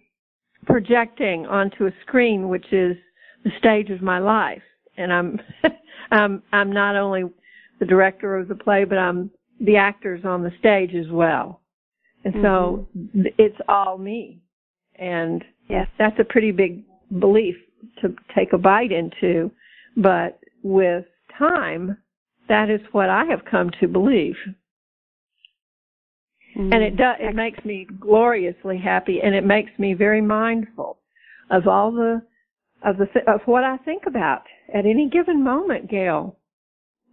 [0.65, 2.97] projecting onto a screen, which is
[3.43, 4.61] the stage of my life.
[4.97, 5.39] And I'm,
[6.11, 7.23] I'm, I'm not only
[7.79, 9.31] the director of the play, but I'm
[9.61, 11.61] the actors on the stage as well.
[12.23, 13.21] And so mm-hmm.
[13.37, 14.41] it's all me.
[14.95, 16.83] And yes, that's a pretty big
[17.19, 17.55] belief
[18.01, 19.51] to take a bite into.
[19.95, 21.05] But with
[21.37, 21.97] time,
[22.49, 24.35] that is what I have come to believe.
[26.57, 26.73] Mm-hmm.
[26.73, 30.97] And it does, it makes me gloriously happy and it makes me very mindful
[31.49, 32.21] of all the,
[32.83, 36.35] of the, of what I think about at any given moment, Gail.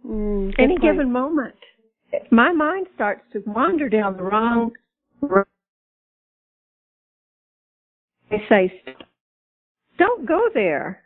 [0.05, 0.81] Mm, any point.
[0.81, 1.55] given moment.
[2.31, 4.71] My mind starts to wander down the wrong
[5.21, 5.45] road.
[8.31, 8.83] I say,
[9.97, 11.03] don't go there.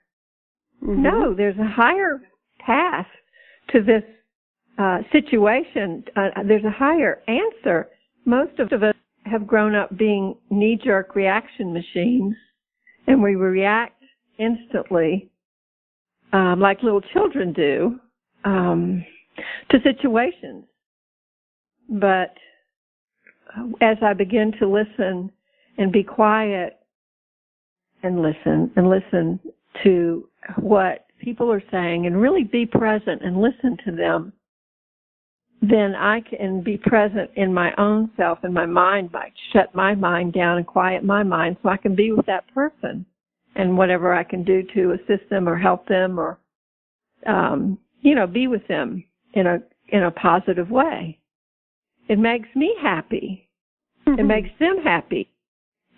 [0.83, 1.03] Mm-hmm.
[1.03, 2.21] No, there's a higher
[2.59, 3.07] path
[3.71, 4.03] to this
[4.81, 7.89] uh, situation, uh, there's a higher answer.
[8.25, 12.35] Most of us have grown up being knee-jerk reaction machines,
[13.05, 14.01] and we react
[14.39, 15.29] instantly,
[16.33, 17.99] um, like little children do,
[18.43, 19.05] um,
[19.69, 20.63] to situations.
[21.87, 22.33] But
[23.81, 25.31] as I begin to listen
[25.77, 26.79] and be quiet
[28.01, 29.39] and listen and listen
[29.83, 34.33] to what people are saying and really be present and listen to them,
[35.61, 39.93] then I can be present in my own self, and my mind, might shut my
[39.93, 43.05] mind down and quiet my mind so I can be with that person
[43.55, 46.39] and whatever I can do to assist them or help them or,
[47.27, 51.19] um, you know, be with them in a, in a positive way.
[52.07, 53.47] It makes me happy.
[54.07, 54.19] Mm-hmm.
[54.19, 55.29] It makes them happy.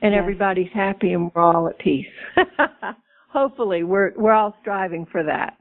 [0.02, 0.19] And yes.
[0.19, 2.06] everybody's happy and we're all at peace.
[3.30, 5.58] Hopefully we're, we're all striving for that.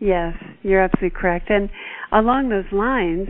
[0.00, 1.50] Yes, you're absolutely correct.
[1.50, 1.68] And
[2.10, 3.28] along those lines,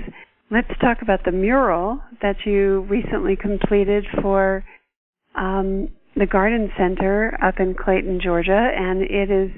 [0.51, 4.65] let's talk about the mural that you recently completed for
[5.35, 9.51] um, the Garden Center up in Clayton, Georgia, and it is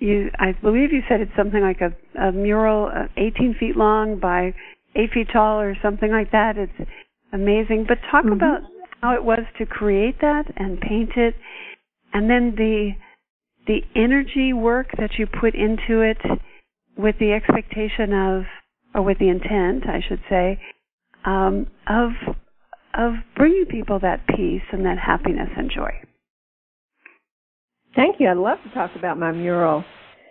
[0.00, 0.30] you.
[0.38, 4.52] I believe you said it's something like a, a mural, uh, 18 feet long by
[4.96, 6.56] 8 feet tall, or something like that.
[6.56, 6.90] It's
[7.32, 7.84] amazing.
[7.86, 8.32] But talk mm-hmm.
[8.32, 8.62] about
[9.00, 11.34] how it was to create that and paint it,
[12.12, 12.92] and then the
[13.70, 16.18] the energy work that you put into it
[16.96, 18.42] with the expectation of,
[18.96, 20.60] or with the intent, I should say,
[21.24, 22.10] um, of
[22.98, 25.92] of bringing people that peace and that happiness and joy.
[27.94, 28.28] Thank you.
[28.28, 29.84] I'd love to talk about my mural.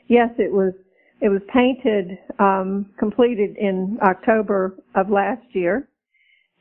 [0.09, 0.73] Yes, it was
[1.21, 5.87] it was painted, um, completed in October of last year,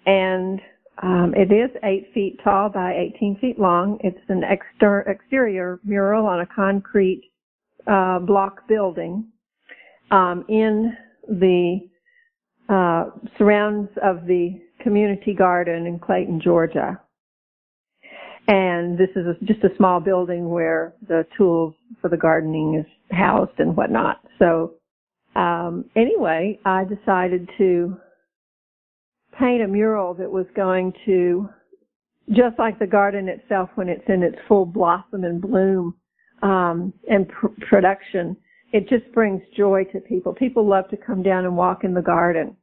[0.07, 0.61] and
[1.03, 3.99] um, it is eight feet tall by 18 feet long.
[4.03, 7.31] It's an exter- exterior mural on a concrete
[7.87, 9.27] uh, block building
[10.11, 10.97] um, in
[11.29, 11.81] the
[12.69, 17.01] uh, surrounds of the community garden in Clayton, Georgia.
[18.49, 22.87] And this is a, just a small building where the tools for the gardening is
[23.17, 24.25] housed and whatnot.
[24.39, 24.75] So
[25.37, 27.97] um, anyway, I decided to
[29.39, 31.49] paint a mural that was going to,
[32.31, 35.95] just like the garden itself when it's in its full blossom and bloom
[36.43, 38.37] um, and pr- production,
[38.73, 40.35] it just brings joy to people.
[40.35, 42.57] People love to come down and walk in the garden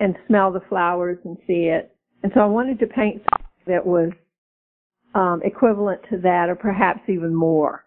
[0.00, 1.96] and smell the flowers and see it.
[2.22, 4.10] And so I wanted to paint something that was
[5.14, 7.84] um, equivalent to that or perhaps even more.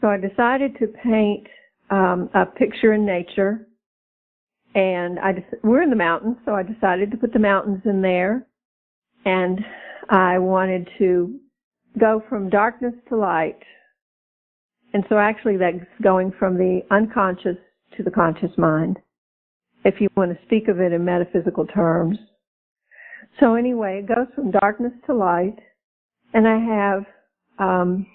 [0.00, 1.46] So I decided to paint
[1.90, 3.68] um, a picture in nature
[4.74, 8.00] and I just, we're in the mountains, so I decided to put the mountains in
[8.02, 8.46] there,
[9.24, 9.60] and
[10.08, 11.38] I wanted to
[11.98, 13.60] go from darkness to light.
[14.94, 17.56] And so actually that's going from the unconscious
[17.96, 18.98] to the conscious mind,
[19.84, 22.18] if you want to speak of it in metaphysical terms.
[23.40, 25.56] So anyway, it goes from darkness to light,
[26.34, 27.04] and I have
[27.58, 28.06] um,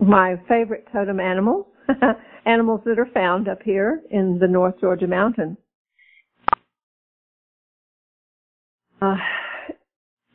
[0.00, 1.66] my favorite totem animals,
[2.46, 5.56] animals that are found up here in the North Georgia mountains.
[9.02, 9.16] Uh,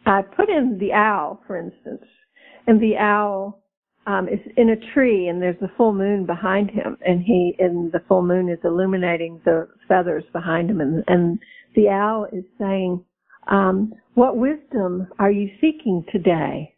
[0.05, 2.03] I put in the owl, for instance,
[2.67, 3.63] and the owl
[4.07, 7.91] um, is in a tree, and there's a full moon behind him, and he and
[7.91, 11.39] the full moon is illuminating the feathers behind him, and, and
[11.75, 13.03] the owl is saying,
[13.47, 16.75] um, "What wisdom are you seeking today?"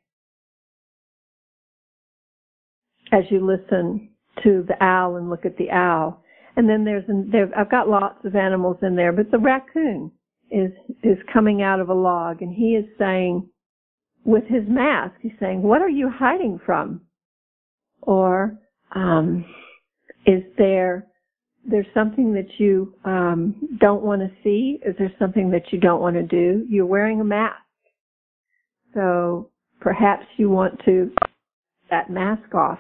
[3.12, 4.10] As you listen
[4.44, 6.24] to the owl and look at the owl,
[6.56, 10.12] and then there's there I've got lots of animals in there, but the raccoon
[10.52, 10.72] is
[11.04, 13.48] is coming out of a log, and he is saying,
[14.24, 17.02] with his mask, he's saying, "What are you hiding from?"
[18.02, 18.58] Or
[18.94, 19.46] um,
[20.26, 21.08] is there
[21.66, 24.80] there's something that you um, don't want to see?
[24.86, 26.66] Is there something that you don't want to do?
[26.70, 27.56] You're wearing a mask,
[28.94, 31.12] so perhaps you want to
[31.90, 32.80] that mask off.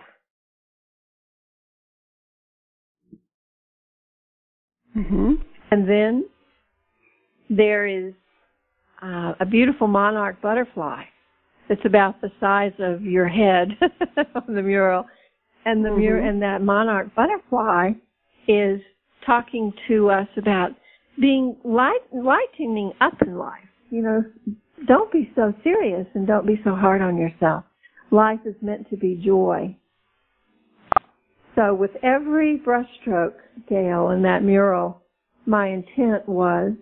[4.97, 5.33] Mm-hmm.
[5.71, 6.25] And then
[7.49, 8.13] there is
[9.01, 11.03] uh, a beautiful monarch butterfly
[11.69, 13.69] that's about the size of your head
[14.35, 15.05] on the mural.
[15.65, 15.99] And the mm-hmm.
[15.99, 17.91] mural and that monarch butterfly
[18.47, 18.79] is
[19.25, 20.71] talking to us about
[21.19, 23.59] being light, lightening up in life.
[23.89, 24.23] You know,
[24.87, 27.63] don't be so serious and don't be so hard on yourself.
[28.11, 29.75] Life is meant to be joy.
[31.57, 33.33] So with every brushstroke,
[33.67, 35.01] Gail, in that mural,
[35.47, 36.73] my intent was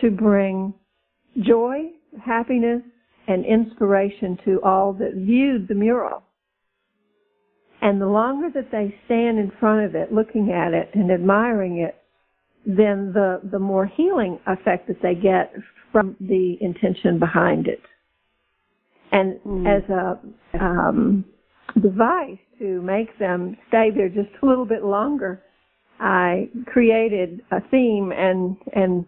[0.00, 0.72] to bring
[1.40, 1.90] joy,
[2.24, 2.82] happiness,
[3.26, 6.22] and inspiration to all that viewed the mural.
[7.82, 11.78] And the longer that they stand in front of it, looking at it and admiring
[11.78, 11.96] it,
[12.64, 15.52] then the, the more healing effect that they get
[15.90, 17.80] from the intention behind it.
[19.10, 19.66] And mm.
[19.66, 21.24] as a um,
[21.80, 25.42] device to make them stay there just a little bit longer,
[25.98, 29.04] I created a theme and and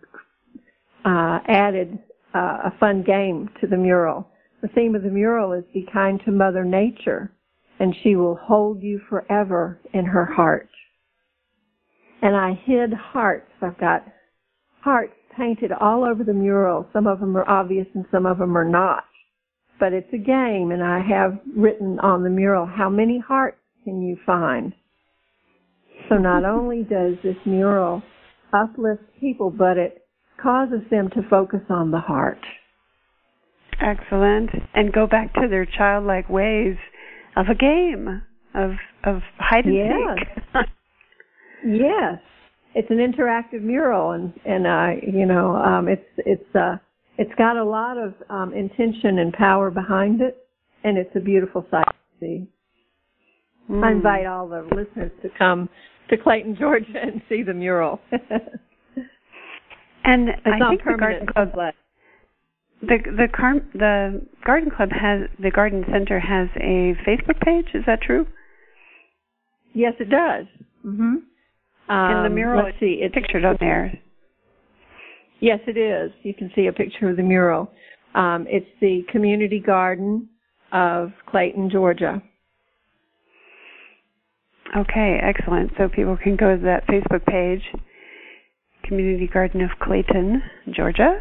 [1.04, 1.98] uh, added
[2.34, 4.28] uh, a fun game to the mural.
[4.60, 7.32] The theme of the mural is "Be kind to Mother Nature,
[7.80, 10.68] and she will hold you forever in her heart."
[12.20, 13.50] And I hid hearts.
[13.60, 14.04] I've got
[14.80, 16.86] hearts painted all over the mural.
[16.92, 19.04] Some of them are obvious and some of them are not.
[19.82, 24.00] But it's a game, and I have written on the mural how many hearts can
[24.00, 24.72] you find?
[26.08, 28.00] So not only does this mural
[28.52, 30.06] uplift people, but it
[30.40, 32.38] causes them to focus on the heart.
[33.80, 34.50] Excellent.
[34.72, 36.76] And go back to their childlike ways
[37.36, 38.22] of a game
[38.54, 38.70] of
[39.02, 40.18] of hide and yes.
[40.54, 40.66] seek.
[41.82, 42.20] yes.
[42.76, 46.76] It's an interactive mural and and uh you know, um it's it's uh
[47.18, 50.42] it's got a lot of um intention and power behind it
[50.84, 52.46] and it's a beautiful sight to see.
[53.70, 53.84] Mm.
[53.84, 55.68] I invite all the listeners to come
[56.10, 58.00] to Clayton, Georgia, and see the mural.
[60.04, 61.52] and it's I think the Garden Club,
[62.82, 67.68] the the car, the Garden Club has the Garden Center has a Facebook page.
[67.74, 68.26] Is that true?
[69.74, 70.46] Yes, it does.
[70.84, 71.02] Mm-hmm.
[71.02, 71.22] Um,
[71.88, 73.98] and the um, mural let's see, it's pictured on there.
[75.42, 76.12] Yes, it is.
[76.22, 77.68] You can see a picture of the mural.
[78.14, 80.28] Um, it's the community garden
[80.70, 82.22] of Clayton, Georgia.
[84.76, 85.72] Okay, excellent.
[85.76, 87.60] So people can go to that Facebook page,
[88.84, 91.18] Community Garden of Clayton, Georgia,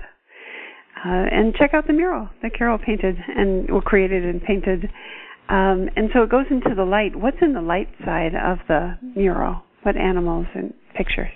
[1.04, 4.84] uh, and check out the mural that Carol painted and well created and painted.
[5.50, 7.16] Um, and so it goes into the light.
[7.16, 9.64] What's in the light side of the mural?
[9.82, 11.32] What animals and pictures?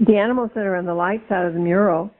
[0.00, 2.10] The animals that are on the light side of the mural.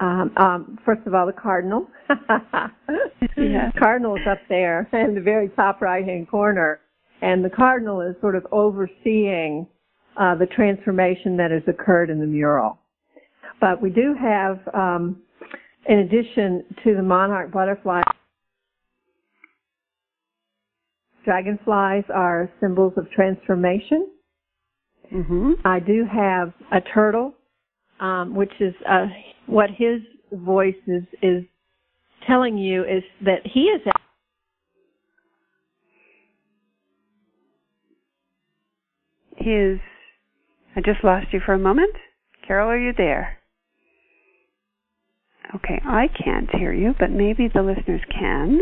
[0.00, 1.86] Um, um, first of all, the cardinal.
[3.36, 3.70] yeah.
[3.78, 6.80] Cardinal's up there in the very top right hand corner
[7.24, 9.66] and the cardinal is sort of overseeing
[10.20, 12.78] uh, the transformation that has occurred in the mural.
[13.62, 15.22] But we do have, um,
[15.88, 18.02] in addition to the monarch butterfly,
[21.24, 24.08] dragonflies are symbols of transformation.
[25.12, 25.52] Mm-hmm.
[25.64, 27.34] I do have a turtle,
[28.00, 29.06] um, which is uh,
[29.46, 30.00] what his
[30.32, 31.44] voice is is
[32.26, 33.80] telling you is that he is
[39.36, 39.78] his.
[40.76, 41.94] I just lost you for a moment.
[42.46, 43.38] Carol, are you there?
[45.54, 48.60] Okay, I can't hear you, but maybe the listeners can.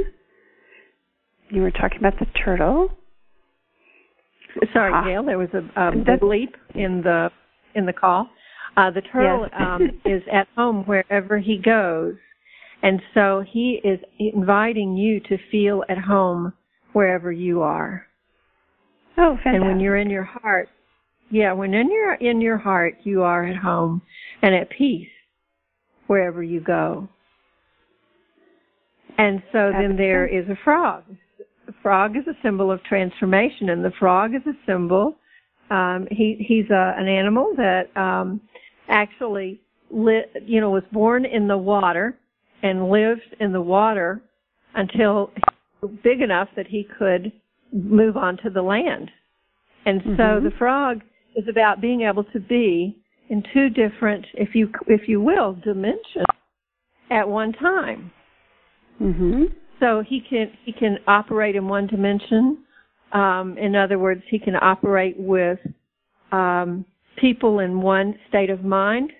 [1.48, 2.90] You were talking about the turtle.
[4.72, 5.04] Sorry, ah.
[5.04, 5.24] Gail.
[5.24, 7.30] There was a, a bleep in the
[7.74, 8.28] in the call.
[8.76, 9.60] Uh, the turtle yes.
[9.60, 12.14] um, is at home wherever he goes,
[12.82, 16.52] and so he is inviting you to feel at home
[16.92, 18.06] wherever you are.
[19.18, 19.54] Oh, fantastic!
[19.54, 20.68] And when you're in your heart,
[21.30, 24.02] yeah, when in your in your heart, you are at home
[24.42, 25.08] and at peace
[26.06, 27.08] wherever you go.
[29.18, 31.04] And so then there is a frog.
[31.82, 35.16] Frog is a symbol of transformation, and the frog is a symbol.
[35.70, 38.40] Um, he he's a, an animal that um,
[38.88, 39.60] actually
[39.90, 42.18] li- you know was born in the water
[42.62, 44.22] and lived in the water
[44.74, 45.32] until
[46.04, 47.32] big enough that he could
[47.72, 49.10] move on to the land.
[49.84, 50.44] And so mm-hmm.
[50.44, 51.00] the frog
[51.34, 52.96] is about being able to be
[53.28, 56.26] in two different, if you if you will, dimensions
[57.10, 58.12] at one time.
[59.00, 59.44] Mm-hmm.
[59.82, 62.58] So he can he can operate in one dimension.
[63.12, 65.58] Um, in other words, he can operate with
[66.30, 66.84] um,
[67.16, 69.10] people in one state of mind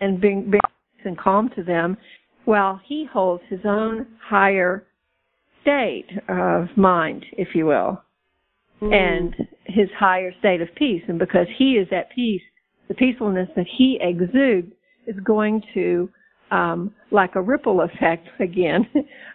[0.00, 0.60] and bring, bring
[1.04, 1.96] and calm to them,
[2.44, 4.86] while he holds his own higher
[5.62, 8.00] state of mind, if you will,
[8.80, 8.94] mm.
[8.94, 11.02] and his higher state of peace.
[11.08, 12.42] And because he is at peace,
[12.86, 14.72] the peacefulness that he exudes
[15.08, 16.08] is going to,
[16.52, 18.86] um, like a ripple effect again,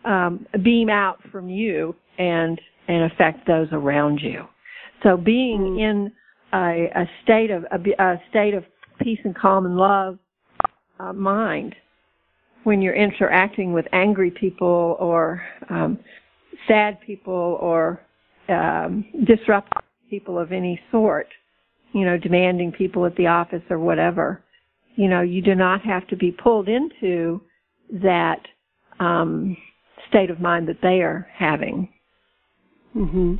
[0.05, 4.45] um, beam out from you and and affect those around you.
[5.03, 5.89] So being mm.
[5.89, 6.11] in
[6.53, 8.63] a, a state of a, a, state of
[9.01, 10.17] peace and calm and love
[10.99, 11.75] uh, mind
[12.63, 15.99] when you're interacting with angry people or um,
[16.67, 18.01] sad people or
[18.49, 21.27] um, disruptive people of any sort,
[21.93, 24.41] you know, demanding people at the office or whatever.
[24.97, 27.39] You know, you do not have to be pulled into
[27.91, 28.41] that
[28.99, 29.55] um,
[30.09, 31.87] state of mind that they are having.
[32.95, 33.35] Mm-hmm.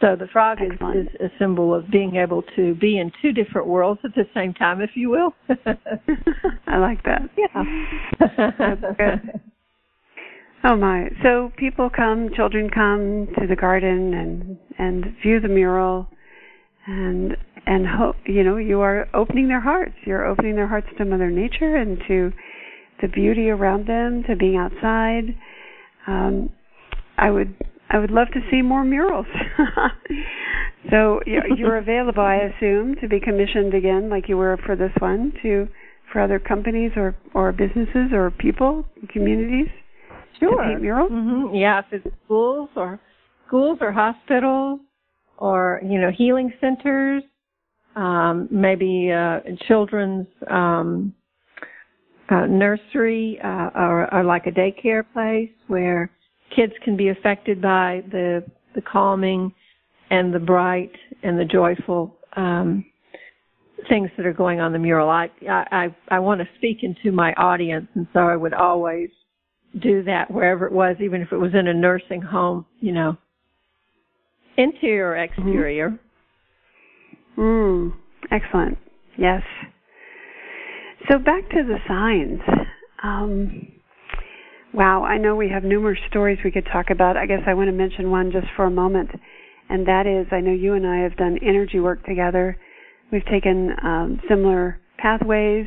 [0.00, 3.66] So the frog is, is a symbol of being able to be in two different
[3.66, 5.34] worlds at the same time, if you will.
[6.66, 7.22] I like that.
[7.36, 7.64] Yeah.
[8.58, 9.40] That's good.
[10.64, 11.08] Oh my!
[11.22, 16.08] So people come, children come to the garden and and view the mural,
[16.86, 17.36] and
[17.68, 19.94] and hope you know you are opening their hearts.
[20.06, 22.32] You're opening their hearts to Mother Nature and to
[23.02, 25.36] the beauty around them, to being outside.
[26.06, 26.50] Um,
[27.18, 27.54] I would
[27.90, 29.26] I would love to see more murals.
[30.90, 35.34] so you're available, I assume, to be commissioned again, like you were for this one,
[35.42, 35.68] to
[36.10, 39.68] for other companies or or businesses or people, communities.
[40.40, 40.62] Sure.
[40.62, 41.12] To paint murals?
[41.12, 41.54] Mm-hmm.
[41.54, 42.98] Yeah, if it's schools or
[43.46, 44.80] schools or hospitals
[45.36, 47.24] or you know healing centers,
[47.98, 51.12] um, maybe uh, children's um,
[52.30, 56.10] uh, nursery uh, or, or like a daycare place where
[56.54, 58.44] kids can be affected by the
[58.74, 59.52] the calming
[60.10, 60.92] and the bright
[61.24, 62.84] and the joyful um,
[63.88, 65.10] things that are going on the mural.
[65.10, 69.10] I I I want to speak into my audience, and so I would always
[69.82, 73.16] do that wherever it was, even if it was in a nursing home, you know,
[74.56, 75.98] interior or exterior.
[77.38, 77.92] Mm.
[78.30, 78.78] Excellent.
[79.16, 79.42] Yes.
[81.08, 82.40] So back to the signs.
[83.02, 83.68] Um,
[84.74, 87.16] wow, I know we have numerous stories we could talk about.
[87.16, 89.10] I guess I want to mention one just for a moment,
[89.68, 92.56] and that is I know you and I have done energy work together.
[93.12, 95.66] We've taken um, similar pathways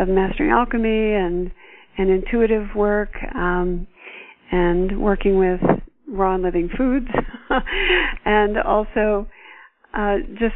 [0.00, 1.50] of mastering alchemy and
[1.98, 3.86] and intuitive work um,
[4.50, 5.60] and working with
[6.08, 7.08] raw and living foods
[8.24, 9.26] and also
[9.94, 10.54] uh, just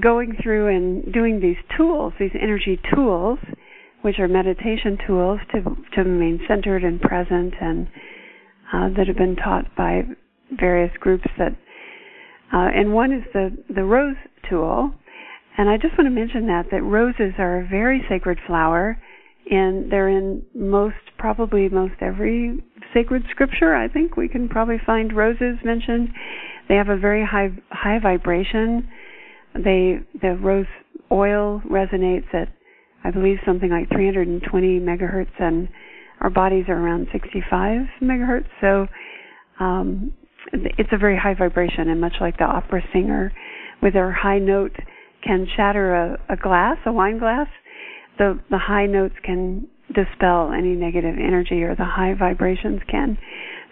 [0.00, 3.38] going through and doing these tools, these energy tools,
[4.02, 5.62] which are meditation tools to
[5.94, 7.88] to remain centered and present and
[8.72, 10.02] uh, that have been taught by
[10.52, 11.52] various groups that
[12.52, 14.16] uh, and one is the the rose
[14.48, 14.92] tool.
[15.58, 19.00] And I just want to mention that that roses are a very sacred flower
[19.50, 24.16] and they're in most probably most every sacred scripture i think.
[24.16, 26.10] We can probably find roses mentioned.
[26.68, 28.88] They have a very high high vibration
[29.62, 30.66] they the rose
[31.10, 32.48] oil resonates at
[33.04, 35.68] i believe something like 320 megahertz and
[36.20, 38.86] our bodies are around 65 megahertz so
[39.60, 40.12] um
[40.52, 43.32] it's a very high vibration and much like the opera singer
[43.82, 44.76] with their high note
[45.22, 47.48] can shatter a, a glass a wine glass
[48.18, 53.18] the the high notes can dispel any negative energy or the high vibrations can.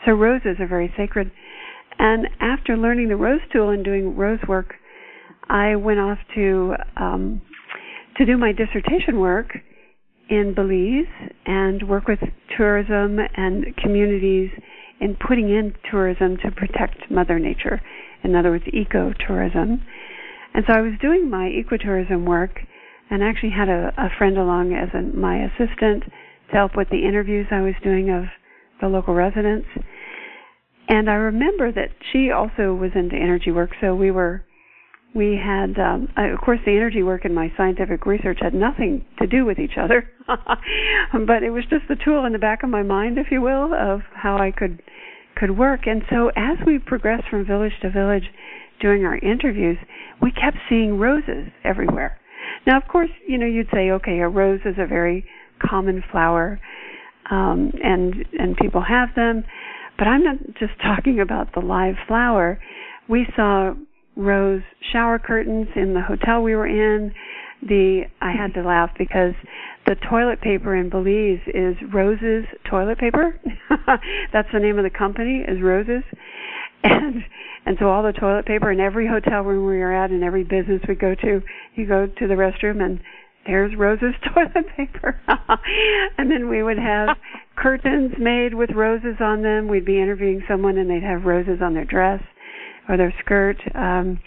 [0.04, 1.30] So roses are very sacred.
[1.98, 4.74] And after learning the rose tool and doing rose work,
[5.48, 7.42] I went off to um,
[8.16, 9.56] to do my dissertation work
[10.30, 12.20] in Belize and work with
[12.56, 14.50] tourism and communities
[15.00, 17.80] in putting in tourism to protect Mother Nature.
[18.22, 19.82] In other words, ecotourism.
[20.54, 22.60] And so I was doing my ecotourism work
[23.10, 26.04] and actually had a, a friend along as a, my assistant
[26.50, 28.24] to help with the interviews I was doing of
[28.80, 29.68] the local residents.
[30.88, 34.44] And I remember that she also was into energy work, so we were
[35.14, 39.26] we had um, of course the energy work and my scientific research had nothing to
[39.26, 40.10] do with each other.
[41.26, 43.72] But it was just the tool in the back of my mind if you will
[43.72, 44.82] of how I could
[45.36, 45.86] could work.
[45.86, 48.24] And so as we progressed from village to village
[48.80, 49.78] doing our interviews
[50.20, 52.18] we kept seeing roses everywhere.
[52.66, 55.24] Now of course you know you'd say okay a rose is a very
[55.64, 56.60] common flower
[57.30, 59.44] um and and people have them.
[59.96, 62.58] But I'm not just talking about the live flower.
[63.08, 63.74] We saw
[64.16, 64.62] rose
[64.92, 67.12] shower curtains in the hotel we were in.
[67.62, 69.34] The I had to laugh because
[69.86, 73.40] the toilet paper in Belize is Roses toilet paper.
[74.32, 76.04] That's the name of the company is Roses.
[76.82, 77.22] And
[77.66, 80.44] and so all the toilet paper in every hotel room we were at and every
[80.44, 81.40] business we go to,
[81.74, 83.00] you go to the restroom and
[83.46, 85.18] there's Rose's toilet paper.
[86.18, 87.16] and then we would have
[87.56, 89.68] curtains made with roses on them.
[89.68, 92.20] We'd be interviewing someone and they'd have roses on their dress
[92.88, 93.56] or their skirt.
[93.74, 94.20] Um,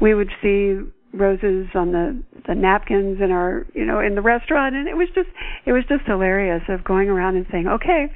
[0.00, 0.78] we would see
[1.14, 4.74] roses on the the napkins in our you know in the restaurant.
[4.74, 5.28] And it was just
[5.66, 8.06] it was just hilarious of going around and saying okay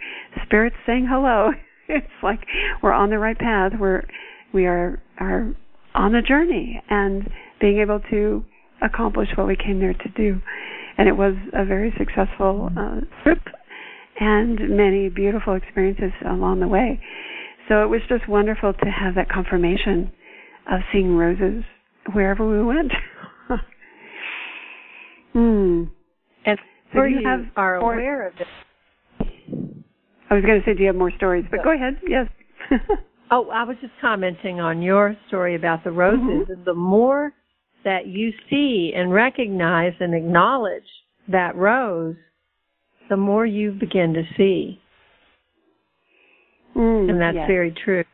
[0.45, 1.51] spirits saying hello.
[1.89, 2.39] It's like
[2.83, 3.73] we're on the right path.
[3.79, 4.05] We're
[4.55, 5.55] we are are
[5.95, 7.29] on a journey and
[7.61, 8.45] being able to
[8.81, 10.41] accomplish what we came there to do.
[10.97, 13.41] And it was a very successful uh, trip
[14.21, 17.01] and many beautiful experiences along the way
[17.69, 20.11] so it was just wonderful to have that confirmation
[20.71, 21.65] of seeing roses
[22.13, 22.93] wherever we went.
[25.33, 25.85] hmm.
[26.45, 26.59] And
[26.95, 28.47] so you, you have are more, aware of it.
[30.31, 31.45] I was going to say, do you have more stories?
[31.51, 32.01] But go ahead.
[32.07, 32.27] Yes.
[33.31, 36.21] oh, I was just commenting on your story about the roses.
[36.21, 36.53] Mm-hmm.
[36.53, 37.33] And the more
[37.85, 40.83] that you see and recognize and acknowledge
[41.29, 42.17] that rose,
[43.09, 44.81] the more you begin to see.
[46.77, 47.47] Mm, and that's yes.
[47.47, 48.05] very true.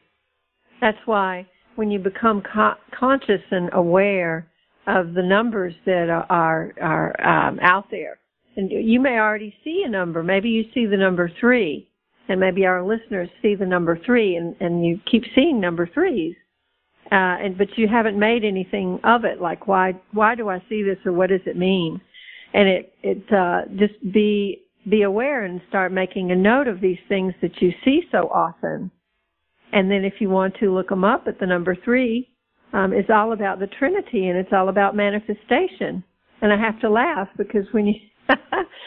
[0.81, 1.47] That's why
[1.77, 4.49] when you become co- conscious and aware
[4.87, 8.19] of the numbers that are are, are um, out there,
[8.57, 10.23] and you may already see a number.
[10.23, 11.89] Maybe you see the number three,
[12.29, 16.35] and maybe our listeners see the number three, and, and you keep seeing number threes.
[17.11, 19.41] Uh, and but you haven't made anything of it.
[19.41, 22.01] Like why why do I see this or what does it mean?
[22.53, 26.99] And it it uh, just be be aware and start making a note of these
[27.09, 28.91] things that you see so often.
[29.73, 32.29] And then if you want to look them up at the number three,
[32.73, 36.03] um, it's all about the Trinity and it's all about manifestation.
[36.41, 37.95] And I have to laugh because when you,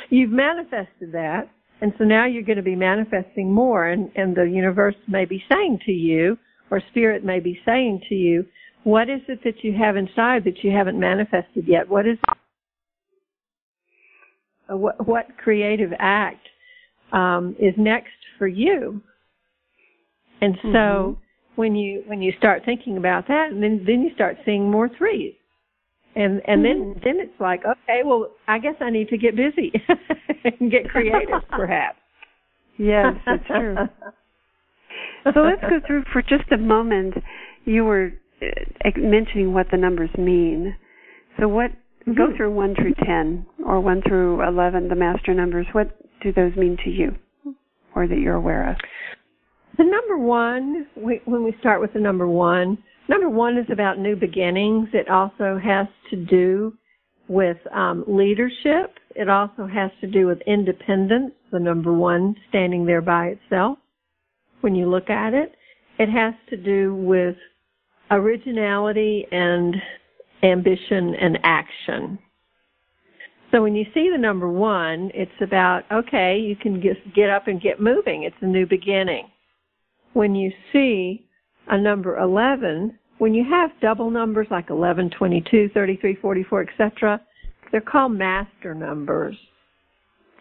[0.09, 1.49] you've manifested that,
[1.81, 5.43] and so now you're going to be manifesting more and, and the universe may be
[5.51, 6.37] saying to you,
[6.69, 8.45] or spirit may be saying to you,
[8.83, 11.89] what is it that you have inside that you haven't manifested yet?
[11.89, 12.33] What is uh,
[14.67, 16.47] what, what creative act
[17.11, 19.01] um, is next for you.
[20.41, 21.21] And so mm-hmm.
[21.55, 24.89] when you when you start thinking about that, and then then you start seeing more
[24.97, 25.35] threes.
[26.15, 26.93] And and mm-hmm.
[26.93, 29.71] then then it's like, okay, well, I guess I need to get busy
[30.59, 31.97] and get creative, perhaps.
[32.77, 33.75] Yes, that's true.
[35.33, 37.13] so let's go through for just a moment.
[37.65, 40.75] You were uh, mentioning what the numbers mean.
[41.39, 42.13] So what Mm-hmm.
[42.13, 45.67] Go through 1 through 10 or 1 through 11, the master numbers.
[45.71, 47.15] What do those mean to you
[47.95, 48.77] or that you're aware of?
[49.77, 52.77] The number one, when we start with the number one,
[53.07, 54.89] number one is about new beginnings.
[54.93, 56.73] It also has to do
[57.27, 58.95] with um, leadership.
[59.15, 63.77] It also has to do with independence, the number one standing there by itself
[64.61, 65.55] when you look at it.
[65.97, 67.35] It has to do with
[68.09, 69.75] originality and
[70.43, 72.19] ambition, and action.
[73.51, 77.47] So when you see the number one, it's about, okay, you can just get up
[77.47, 78.23] and get moving.
[78.23, 79.29] It's a new beginning.
[80.13, 81.27] When you see
[81.67, 87.21] a number 11, when you have double numbers like 11, 22, 33, 44, etc.,
[87.71, 89.35] they're called master numbers.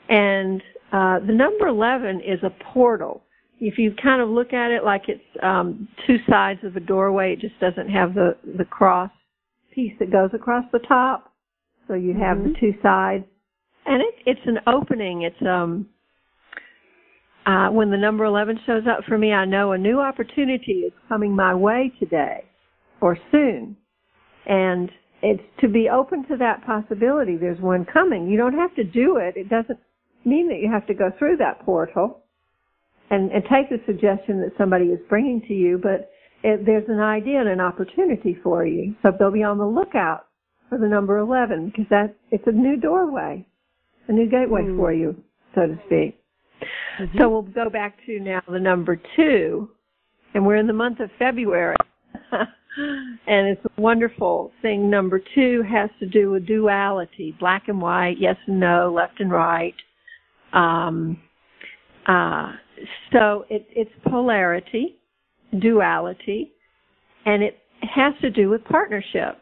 [0.09, 3.23] And uh, the number 11 is a portal.
[3.61, 7.35] If you kind of look at it like it's um, two sides of a doorway,
[7.35, 9.11] it just doesn't have the, the cross
[9.81, 11.33] piece that goes across the top.
[11.89, 12.53] So you have mm-hmm.
[12.53, 13.25] the two sides.
[13.87, 15.23] And it, it's an opening.
[15.23, 15.89] It's, um,
[17.47, 20.93] uh, when the number 11 shows up for me, I know a new opportunity is
[21.09, 22.45] coming my way today
[23.01, 23.77] or soon.
[24.47, 24.91] And,
[25.23, 27.37] it's to be open to that possibility.
[27.37, 28.29] There's one coming.
[28.29, 29.37] You don't have to do it.
[29.37, 29.79] It doesn't
[30.25, 32.23] mean that you have to go through that portal
[33.11, 36.11] and, and take the suggestion that somebody is bringing to you, but
[36.43, 38.95] it, there's an idea and an opportunity for you.
[39.03, 40.27] So they'll be on the lookout
[40.69, 43.47] for the number 11 because that it's a new doorway,
[44.09, 44.77] a new gateway mm.
[44.77, 45.17] for you,
[45.55, 46.21] so to speak.
[47.01, 47.19] Mm-hmm.
[47.19, 49.71] So we'll go back to now the number two,
[50.35, 51.77] and we're in the month of February.
[52.33, 54.91] and it's a wonderful thing.
[54.91, 59.31] Number two has to do with duality, black and white, yes and no, left and
[59.31, 59.75] right.
[60.53, 61.21] Um,
[62.07, 62.53] uh,
[63.13, 65.00] so it, it's polarity,
[65.59, 66.53] duality,
[67.27, 69.39] and it has to do with partnership.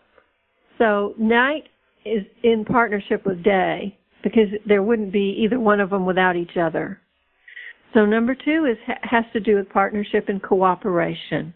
[0.79, 1.65] So night
[2.05, 6.57] is in partnership with day because there wouldn't be either one of them without each
[6.61, 7.01] other.
[7.95, 11.55] So number two is has to do with partnership and cooperation.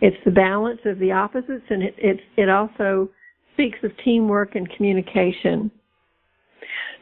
[0.00, 3.08] It's the balance of the opposites, and it it, it also
[3.54, 5.70] speaks of teamwork and communication.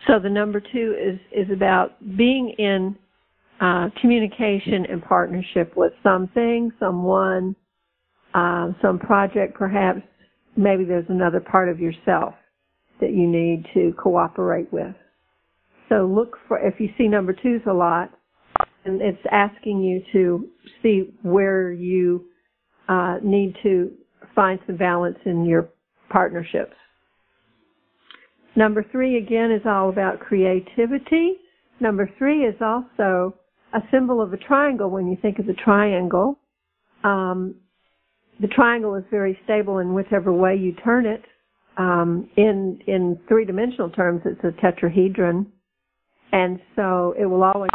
[0.06, 2.96] So the number two is is about being in
[3.60, 7.54] uh, communication and partnership with something, someone,
[8.34, 10.00] uh, some project, perhaps.
[10.56, 12.34] Maybe there's another part of yourself
[13.00, 14.94] that you need to cooperate with.
[15.88, 18.10] So look for if you see number twos a lot,
[18.84, 20.48] and it's asking you to
[20.82, 22.26] see where you
[22.88, 23.90] uh, need to
[24.34, 25.68] find some balance in your
[26.10, 26.74] partnerships.
[28.56, 31.36] Number three again is all about creativity.
[31.80, 33.34] Number three is also
[33.72, 36.38] a symbol of a triangle when you think of the triangle.
[37.04, 37.54] Um,
[38.40, 41.24] the triangle is very stable in whichever way you turn it.
[41.76, 45.46] Um, in in three dimensional terms, it's a tetrahedron,
[46.32, 47.70] and so it will always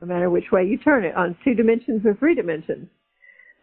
[0.00, 2.88] no matter which way you turn it, on two dimensions or three dimensions.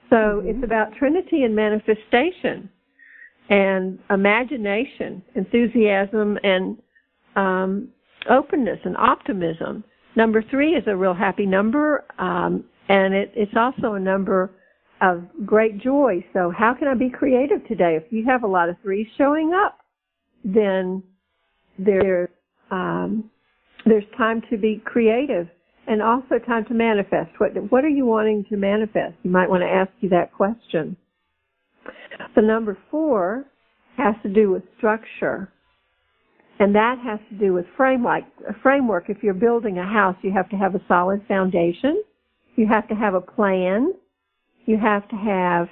[0.10, 0.50] So mm-hmm.
[0.50, 2.70] it's about Trinity and manifestation
[3.50, 6.78] and imagination, enthusiasm, and
[7.36, 7.90] um,
[8.30, 9.84] openness and optimism.
[10.16, 14.52] Number three is a real happy number, um, and it, it's also a number
[15.02, 16.26] of great joy.
[16.34, 17.98] So how can I be creative today?
[18.02, 19.80] If you have a lot of threes showing up,
[20.44, 21.04] then
[22.72, 23.30] um,
[23.86, 25.48] there's time to be creative
[25.88, 27.32] and also time to manifest.
[27.38, 29.16] What what are you wanting to manifest?
[29.24, 30.96] You might want to ask you that question.
[32.36, 33.46] The number four
[33.98, 35.52] has to do with structure.
[36.60, 39.10] And that has to do with frame like a framework.
[39.10, 42.02] If you're building a house, you have to have a solid foundation.
[42.56, 43.94] You have to have a plan.
[44.66, 45.68] You have to have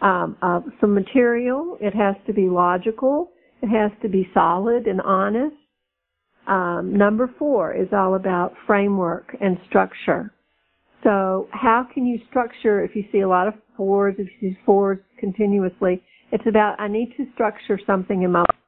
[0.00, 1.76] um, uh, some material.
[1.80, 3.30] It has to be logical.
[3.62, 5.54] It has to be solid and honest.
[6.46, 10.32] Um, number four is all about framework and structure.
[11.04, 14.58] So how can you structure, if you see a lot of fours, if you see
[14.64, 16.02] fours continuously,
[16.32, 18.61] it's about, I need to structure something in my life.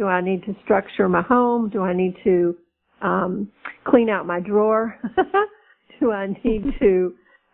[0.00, 1.68] Do I need to structure my home?
[1.68, 2.56] Do I need to
[3.02, 3.52] um,
[3.84, 4.98] clean out my drawer?
[6.00, 7.12] Do I need to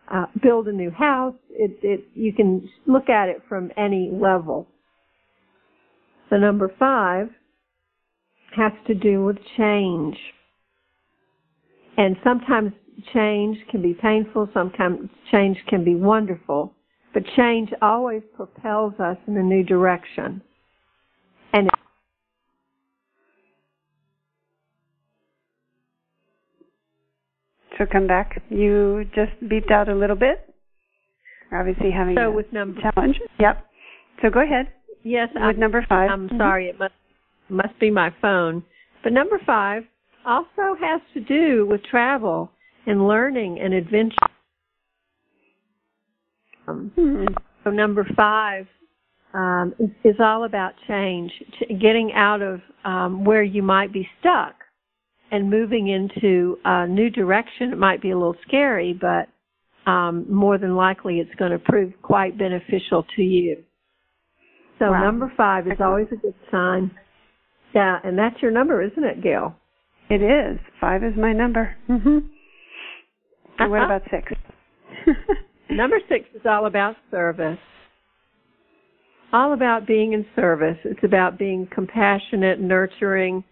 [0.09, 1.35] uh, build a new house?
[1.49, 4.65] It, it, you can look at it from any level.
[6.31, 7.27] The number five
[8.55, 10.15] has to do with change.
[11.97, 12.71] And sometimes
[13.13, 16.73] change can be painful, sometimes change can be wonderful,
[17.13, 20.41] but change always propels us in a new direction.
[21.51, 21.69] And
[27.77, 28.41] so come back.
[28.49, 30.53] You just beeped out a little bit.
[31.51, 33.17] Obviously having so a with number challenge.
[33.39, 33.65] Yep.
[34.21, 34.67] So go ahead.
[35.03, 36.37] Yes, with I'm, number 5 I'm mm-hmm.
[36.37, 36.67] sorry.
[36.67, 36.93] It must
[37.49, 38.63] must be my phone.
[39.03, 39.83] But number five
[40.25, 42.51] also has to do with travel
[42.85, 44.17] and learning and adventure.
[46.67, 47.25] Um, hmm.
[47.63, 48.67] So number five
[49.33, 51.31] um, is, is, all about change,
[51.79, 54.55] getting out of um, where you might be stuck
[55.31, 57.71] and moving into a new direction.
[57.73, 59.27] It might be a little scary, but
[59.89, 63.63] um, more than likely it's going to prove quite beneficial to you.
[64.79, 65.03] So wow.
[65.03, 66.91] number five is always a good sign.
[67.73, 69.55] Yeah, and that's your number, isn't it, Gail?
[70.09, 70.59] It is.
[70.79, 71.75] Five is my number.
[71.89, 72.17] Mm-hmm.
[73.59, 74.31] And what about six?
[75.69, 77.57] number six is all about service.
[79.33, 80.77] All about being in service.
[80.85, 83.43] It's about being compassionate, nurturing.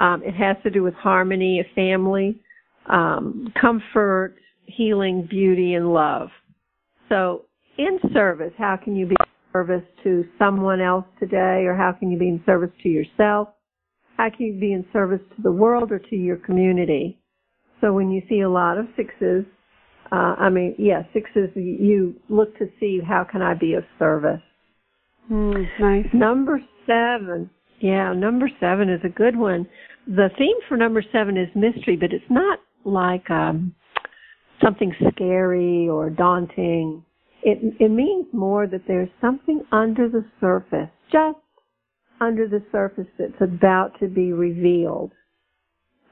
[0.00, 2.40] Um, it has to do with harmony, a family,
[2.86, 6.28] um, comfort, healing, beauty, and love.
[7.08, 7.44] So,
[7.78, 12.10] in service, how can you be in service to someone else today, or how can
[12.10, 13.48] you be in service to yourself?
[14.20, 17.18] how can you be in service to the world or to your community?
[17.80, 19.46] So when you see a lot of sixes,
[20.12, 24.42] uh, I mean, yeah, sixes, you look to see how can I be of service.
[25.32, 26.06] Mm, nice.
[26.12, 27.48] Number seven.
[27.80, 29.66] Yeah, number seven is a good one.
[30.06, 33.74] The theme for number seven is mystery, but it's not like um,
[34.62, 37.04] something scary or daunting.
[37.42, 41.38] It it means more that there's something under the surface, just
[42.20, 45.12] under the surface that's about to be revealed.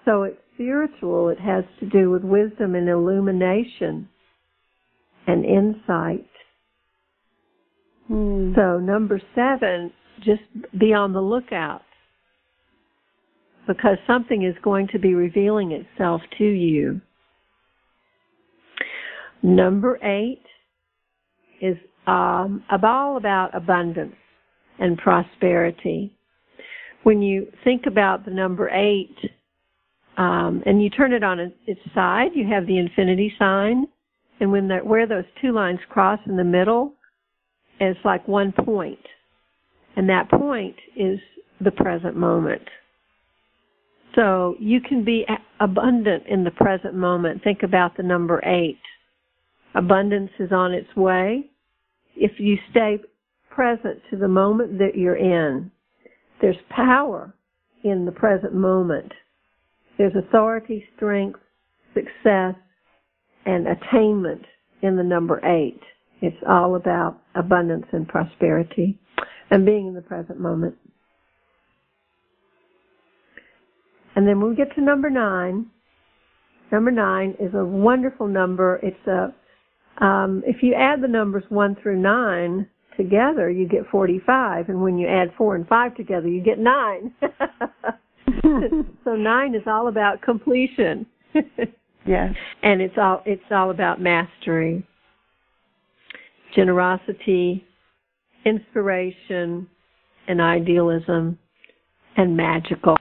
[0.05, 1.29] So it's spiritual.
[1.29, 4.09] It has to do with wisdom and illumination
[5.27, 6.27] and insight.
[8.11, 8.55] Mm.
[8.55, 9.93] So number seven,
[10.25, 10.43] just
[10.79, 11.83] be on the lookout
[13.69, 17.01] because something is going to be revealing itself to you.
[19.43, 20.43] Number eight
[21.61, 24.17] is um, all about abundance
[24.81, 26.17] and prosperity.
[27.03, 29.15] When you think about the number eight,
[30.17, 33.87] um, and you turn it on its side, you have the infinity sign,
[34.41, 36.95] and when where those two lines cross in the middle,
[37.79, 38.99] it's like one point,
[39.97, 41.21] and that point is
[41.61, 42.63] the present moment.
[44.15, 45.27] So you can be
[45.61, 47.43] abundant in the present moment.
[47.43, 48.81] Think about the number eight.
[49.75, 51.51] Abundance is on its way.
[52.17, 52.99] If you stay
[53.51, 55.71] present to the moment that you're in,
[56.41, 57.35] there's power
[57.85, 59.13] in the present moment.
[59.99, 61.41] There's authority, strength,
[61.95, 62.55] success,
[63.47, 64.45] and attainment
[64.83, 65.81] in the number eight.
[66.21, 68.99] It's all about abundance and prosperity
[69.51, 70.77] and being in the present moment.
[74.19, 75.67] And then when we get to number nine,
[76.73, 78.81] number nine is a wonderful number.
[78.83, 79.33] It's a,
[80.05, 82.67] um, if you add the numbers one through nine
[82.97, 84.71] together, you get 45.
[84.71, 87.15] And when you add four and five together, you get nine.
[89.05, 91.07] so nine is all about completion.
[92.05, 92.35] yes.
[92.65, 94.85] And it's all, it's all about mastery,
[96.57, 97.65] generosity,
[98.45, 99.69] inspiration,
[100.27, 101.39] and idealism,
[102.17, 102.97] and magical.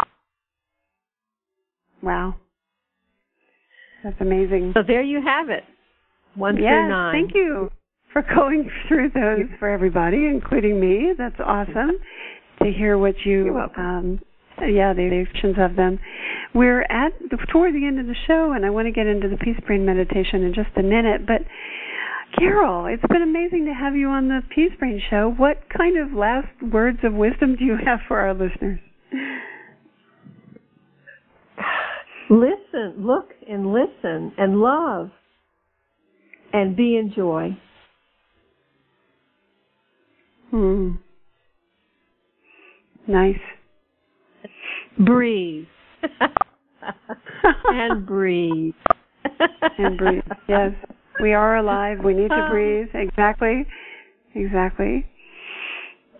[2.02, 2.36] Wow.
[4.04, 4.74] That's amazing.
[4.76, 5.64] So there you have it.
[6.36, 7.14] One yes, through nine.
[7.14, 7.70] Thank you
[8.14, 11.14] for going through those for everybody, including me.
[11.18, 11.91] That's awesome
[12.62, 14.20] to hear what you um
[14.60, 16.00] yeah, the actions of them.
[16.56, 19.28] We're at the, toward the end of the show and I want to get into
[19.30, 21.41] the peace brain meditation in just a minute, but
[22.38, 25.34] Carol, it's been amazing to have you on the Peace Brain show.
[25.38, 28.80] What kind of last words of wisdom do you have for our listeners?
[32.30, 35.12] Listen, look and listen and love
[36.54, 37.58] and be in joy.
[40.52, 40.92] Hmm.
[43.08, 43.36] Nice.
[44.98, 45.68] Breathe.
[47.44, 48.74] and breathe.
[49.78, 50.24] and breathe.
[50.48, 50.72] Yes.
[51.22, 52.00] We are alive.
[52.04, 52.88] We need to breathe.
[52.94, 53.66] Exactly.
[54.36, 55.06] Exactly.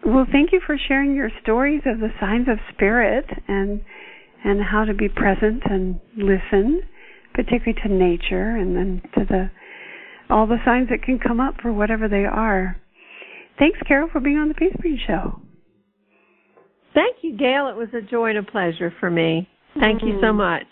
[0.06, 3.82] Well, thank you for sharing your stories of the signs of spirit and
[4.44, 6.82] and how to be present and listen,
[7.34, 9.50] particularly to nature and then to the
[10.30, 12.76] all the signs that can come up for whatever they are.
[13.58, 15.40] Thanks, Carol, for being on the Peace Brain Show.
[16.94, 17.70] Thank you, Gail.
[17.70, 19.48] It was a joy and a pleasure for me.
[19.80, 20.08] Thank mm-hmm.
[20.08, 20.68] you so much.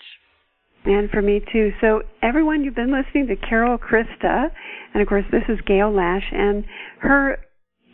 [0.86, 1.72] And for me too.
[1.82, 4.50] So everyone, you've been listening to Carol Christa,
[4.94, 6.64] and of course this is Gail Lash, and
[7.00, 7.38] her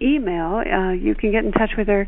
[0.02, 2.08] email, uh, you can get in touch with her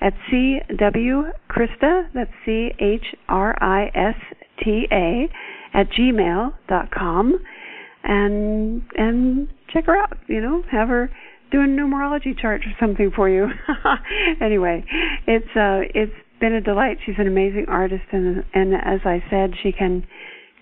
[0.00, 2.88] at cwchrista, that's C-H-R-I-S-T-A,
[5.72, 7.38] at gmail dot com,
[8.02, 11.10] and, and check her out, you know, have her
[11.52, 13.46] do a numerology chart or something for you.
[14.40, 14.84] anyway,
[15.26, 16.98] it's, uh, it's been a delight.
[17.04, 20.06] She's an amazing artist, and, and as I said, she can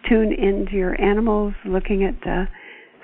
[0.08, 2.46] tune into your animals, looking at, uh,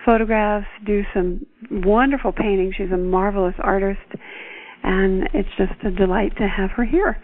[0.05, 2.73] photographs, do some wonderful painting.
[2.77, 4.01] She's a marvelous artist
[4.85, 7.17] and it's just a delight to have her here.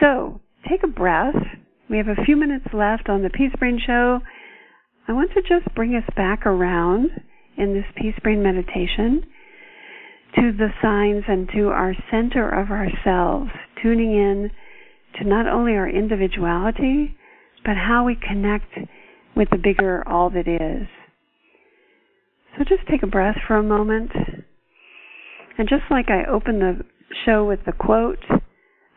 [0.00, 1.36] So take a breath.
[1.88, 4.20] We have a few minutes left on the Peace Brain Show.
[5.06, 7.10] I want to just bring us back around
[7.56, 9.22] in this Peace Brain meditation
[10.34, 13.50] to the signs and to our center of ourselves,
[13.82, 14.50] tuning in
[15.18, 17.16] to not only our individuality,
[17.64, 18.76] but how we connect
[19.34, 20.86] with the bigger all that is.
[22.56, 24.10] So just take a breath for a moment
[25.58, 26.84] and just like I opened the
[27.26, 28.24] show with the quote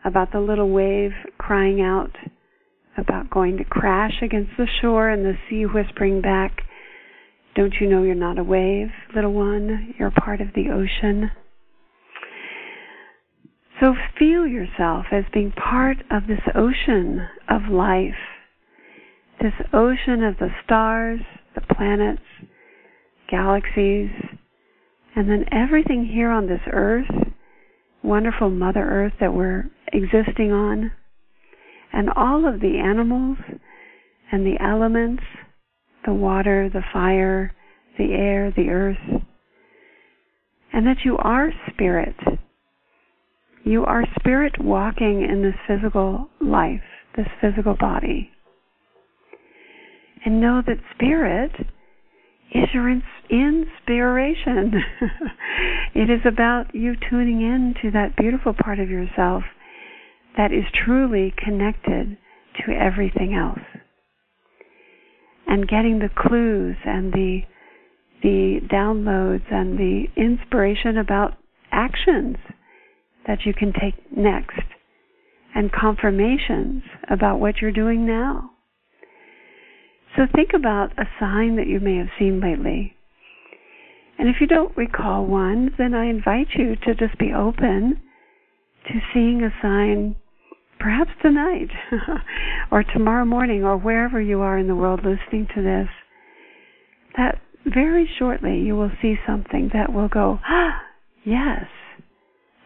[0.04, 2.16] about the little wave crying out
[2.96, 6.62] about going to crash against the shore and the sea whispering back,
[7.56, 9.94] Don't you know you're not a wave, little one?
[9.98, 11.30] You're part of the ocean.
[13.80, 18.14] So feel yourself as being part of this ocean of life,
[19.40, 21.20] this ocean of the stars,
[21.56, 22.22] the planets,
[23.28, 24.10] galaxies,
[25.14, 27.10] and then everything here on this earth
[28.02, 30.90] wonderful Mother Earth that we're existing on,
[31.92, 33.38] and all of the animals
[34.30, 35.22] and the elements
[36.04, 37.52] the water, the fire,
[37.96, 39.22] the air, the earth,
[40.72, 42.16] and that you are spirit.
[43.64, 46.82] You are spirit walking in this physical life,
[47.16, 48.30] this physical body.
[50.24, 51.52] And know that spirit
[52.54, 52.90] is your
[53.30, 54.72] inspiration.
[55.94, 59.42] it is about you tuning in to that beautiful part of yourself
[60.36, 62.16] that is truly connected
[62.64, 63.64] to everything else.
[65.46, 67.40] And getting the clues and the
[68.22, 71.34] the downloads and the inspiration about
[71.72, 72.36] actions
[73.26, 74.60] that you can take next
[75.54, 78.51] and confirmations about what you're doing now.
[80.16, 82.94] So think about a sign that you may have seen lately.
[84.18, 88.00] And if you don't recall one, then I invite you to just be open
[88.86, 90.16] to seeing a sign
[90.78, 91.70] perhaps tonight
[92.70, 95.88] or tomorrow morning or wherever you are in the world listening to this.
[97.16, 100.82] That very shortly you will see something that will go, ah,
[101.24, 101.64] yes,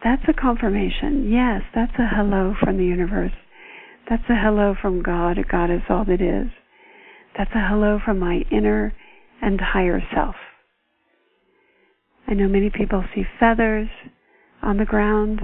[0.03, 1.31] that's a confirmation.
[1.31, 3.31] Yes, that's a hello from the universe.
[4.09, 5.37] That's a hello from God.
[5.49, 6.49] God is all that is.
[7.37, 8.93] That's a hello from my inner
[9.43, 10.35] and higher self.
[12.27, 13.89] I know many people see feathers
[14.63, 15.41] on the ground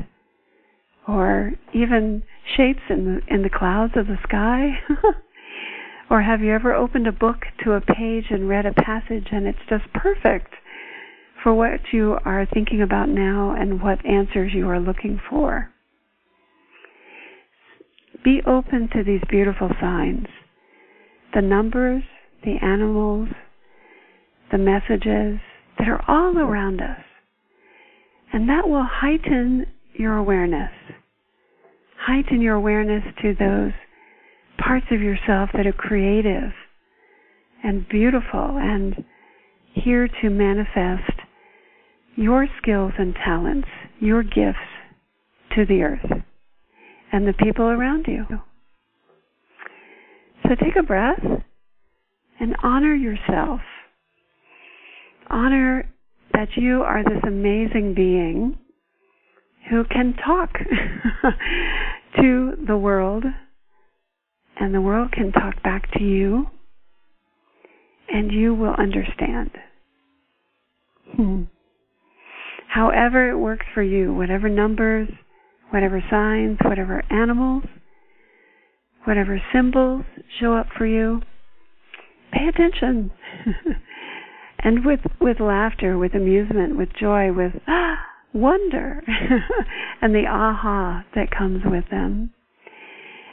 [1.08, 2.24] or even
[2.58, 4.80] shapes in the in the clouds of the sky.
[6.10, 9.46] or have you ever opened a book to a page and read a passage and
[9.46, 10.52] it's just perfect
[11.44, 15.70] for what you are thinking about now and what answers you are looking for?
[18.24, 20.28] Be open to these beautiful signs
[21.34, 22.04] the numbers,
[22.44, 23.30] the animals,
[24.52, 25.40] the messages
[25.80, 27.00] that are all around us.
[28.32, 30.72] And that will heighten your awareness.
[32.00, 33.72] Heighten your awareness to those
[34.58, 36.52] parts of yourself that are creative
[37.64, 39.04] and beautiful and
[39.74, 41.12] here to manifest
[42.16, 43.68] your skills and talents,
[44.00, 44.60] your gifts
[45.56, 46.24] to the earth
[47.12, 48.26] and the people around you.
[50.44, 51.24] So take a breath
[52.40, 53.62] and honor yourself.
[55.30, 55.90] Honor
[56.34, 58.58] that you are this amazing being
[59.70, 60.52] who can talk
[62.18, 63.24] to the world,
[64.60, 66.48] and the world can talk back to you,
[68.10, 69.52] and you will understand.
[71.16, 71.44] Hmm.
[72.68, 75.08] However, it works for you, whatever numbers,
[75.70, 77.64] whatever signs, whatever animals,
[79.06, 80.04] whatever symbols
[80.40, 81.22] show up for you,
[82.32, 83.12] pay attention.
[84.60, 87.98] and with with laughter, with amusement, with joy, with ah,
[88.34, 89.02] wonder,
[90.02, 92.32] and the aha that comes with them.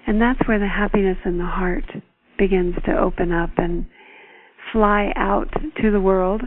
[0.07, 1.85] And that's where the happiness in the heart
[2.39, 3.87] begins to open up and
[4.73, 5.49] fly out
[5.81, 6.43] to the world.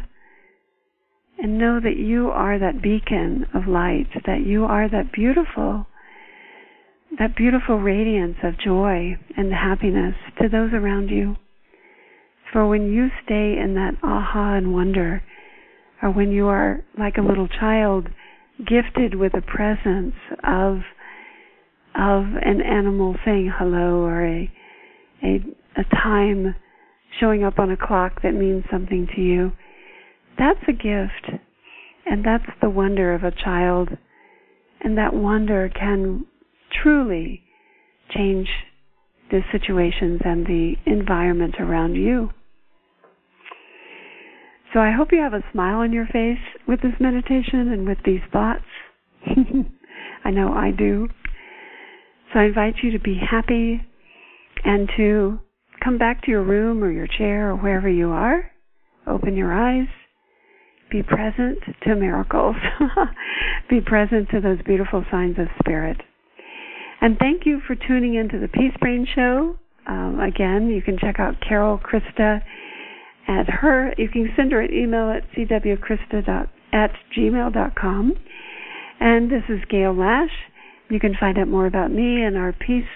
[1.38, 5.88] And know that you are that beacon of light, that you are that beautiful
[7.20, 11.36] that beautiful radiance of joy and happiness to those around you.
[12.52, 15.24] For when you stay in that aha and wonder,
[16.02, 18.08] or when you are like a little child
[18.60, 20.80] gifted with a presence of
[21.96, 24.52] of an animal saying hello or a
[25.24, 25.40] a
[25.78, 26.56] a time
[27.20, 29.52] showing up on a clock that means something to you,
[30.38, 31.42] that's a gift.
[32.06, 33.90] And that's the wonder of a child.
[34.82, 36.26] And that wonder can
[36.82, 37.44] truly
[38.10, 38.48] change
[39.32, 42.30] the situations and the environment around you.
[44.74, 48.00] So I hope you have a smile on your face with this meditation and with
[48.06, 48.66] these thoughts.
[50.26, 51.10] I know I do.
[52.34, 53.82] So I invite you to be happy
[54.64, 55.40] and to
[55.84, 58.52] come back to your room or your chair or wherever you are.
[59.06, 59.88] Open your eyes.
[60.92, 62.56] Be present to miracles.
[63.70, 65.98] be present to those beautiful signs of spirit.
[67.04, 69.58] And thank you for tuning into the Peace Brain Show.
[69.86, 72.42] Um, again, you can check out Carol Christa
[73.28, 73.94] at her.
[73.98, 78.14] You can send her an email at cwchrista at gmail.com.
[79.02, 80.32] And this is Gail Lash.
[80.90, 82.88] You can find out more about me and our peace,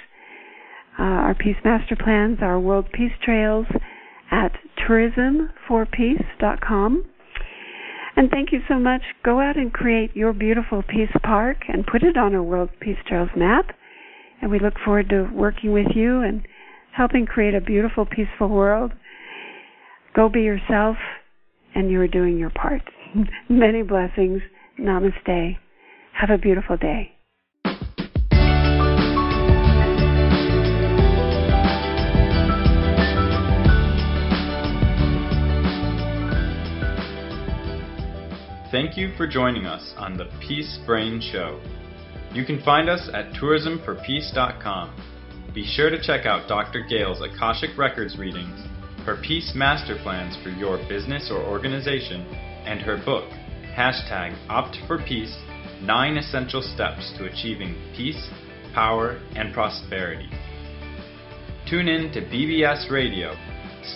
[0.98, 3.66] uh, our peace master plans, our world peace trails
[4.32, 4.54] at
[4.88, 7.04] tourismforpeace.com.
[8.16, 9.02] And thank you so much.
[9.26, 13.00] Go out and create your beautiful peace park and put it on a World Peace
[13.06, 13.72] Trails map
[14.42, 16.48] and we look forward to working with you and
[16.96, 18.92] helping create a beautiful, peaceful world.
[20.16, 20.98] Go be yourself,
[21.76, 22.82] and you are doing your part.
[23.50, 24.42] Many blessings.
[24.80, 25.58] Namaste.
[26.14, 27.14] Have a beautiful day.
[38.70, 41.62] Thank you for joining us on the Peace Brain Show.
[42.38, 45.52] You can find us at tourismforpeace.com.
[45.56, 46.86] Be sure to check out Dr.
[46.88, 48.64] Gale's Akashic Records readings,
[49.08, 52.28] her Peace Master Plans for your business or organization,
[52.64, 53.28] and her book,
[53.76, 55.36] hashtag Opt for Peace
[55.82, 58.30] 9 Essential Steps to Achieving Peace,
[58.72, 60.30] Power, and Prosperity.
[61.68, 63.34] Tune in to BBS Radio,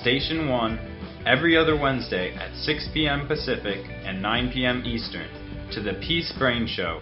[0.01, 3.27] Station 1, every other Wednesday at 6 p.m.
[3.27, 4.81] Pacific and 9 p.m.
[4.83, 5.29] Eastern
[5.71, 6.99] to the Peace Brain Show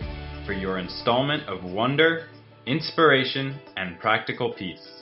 [0.50, 2.26] for your installment of wonder,
[2.66, 4.99] inspiration, and practical peace.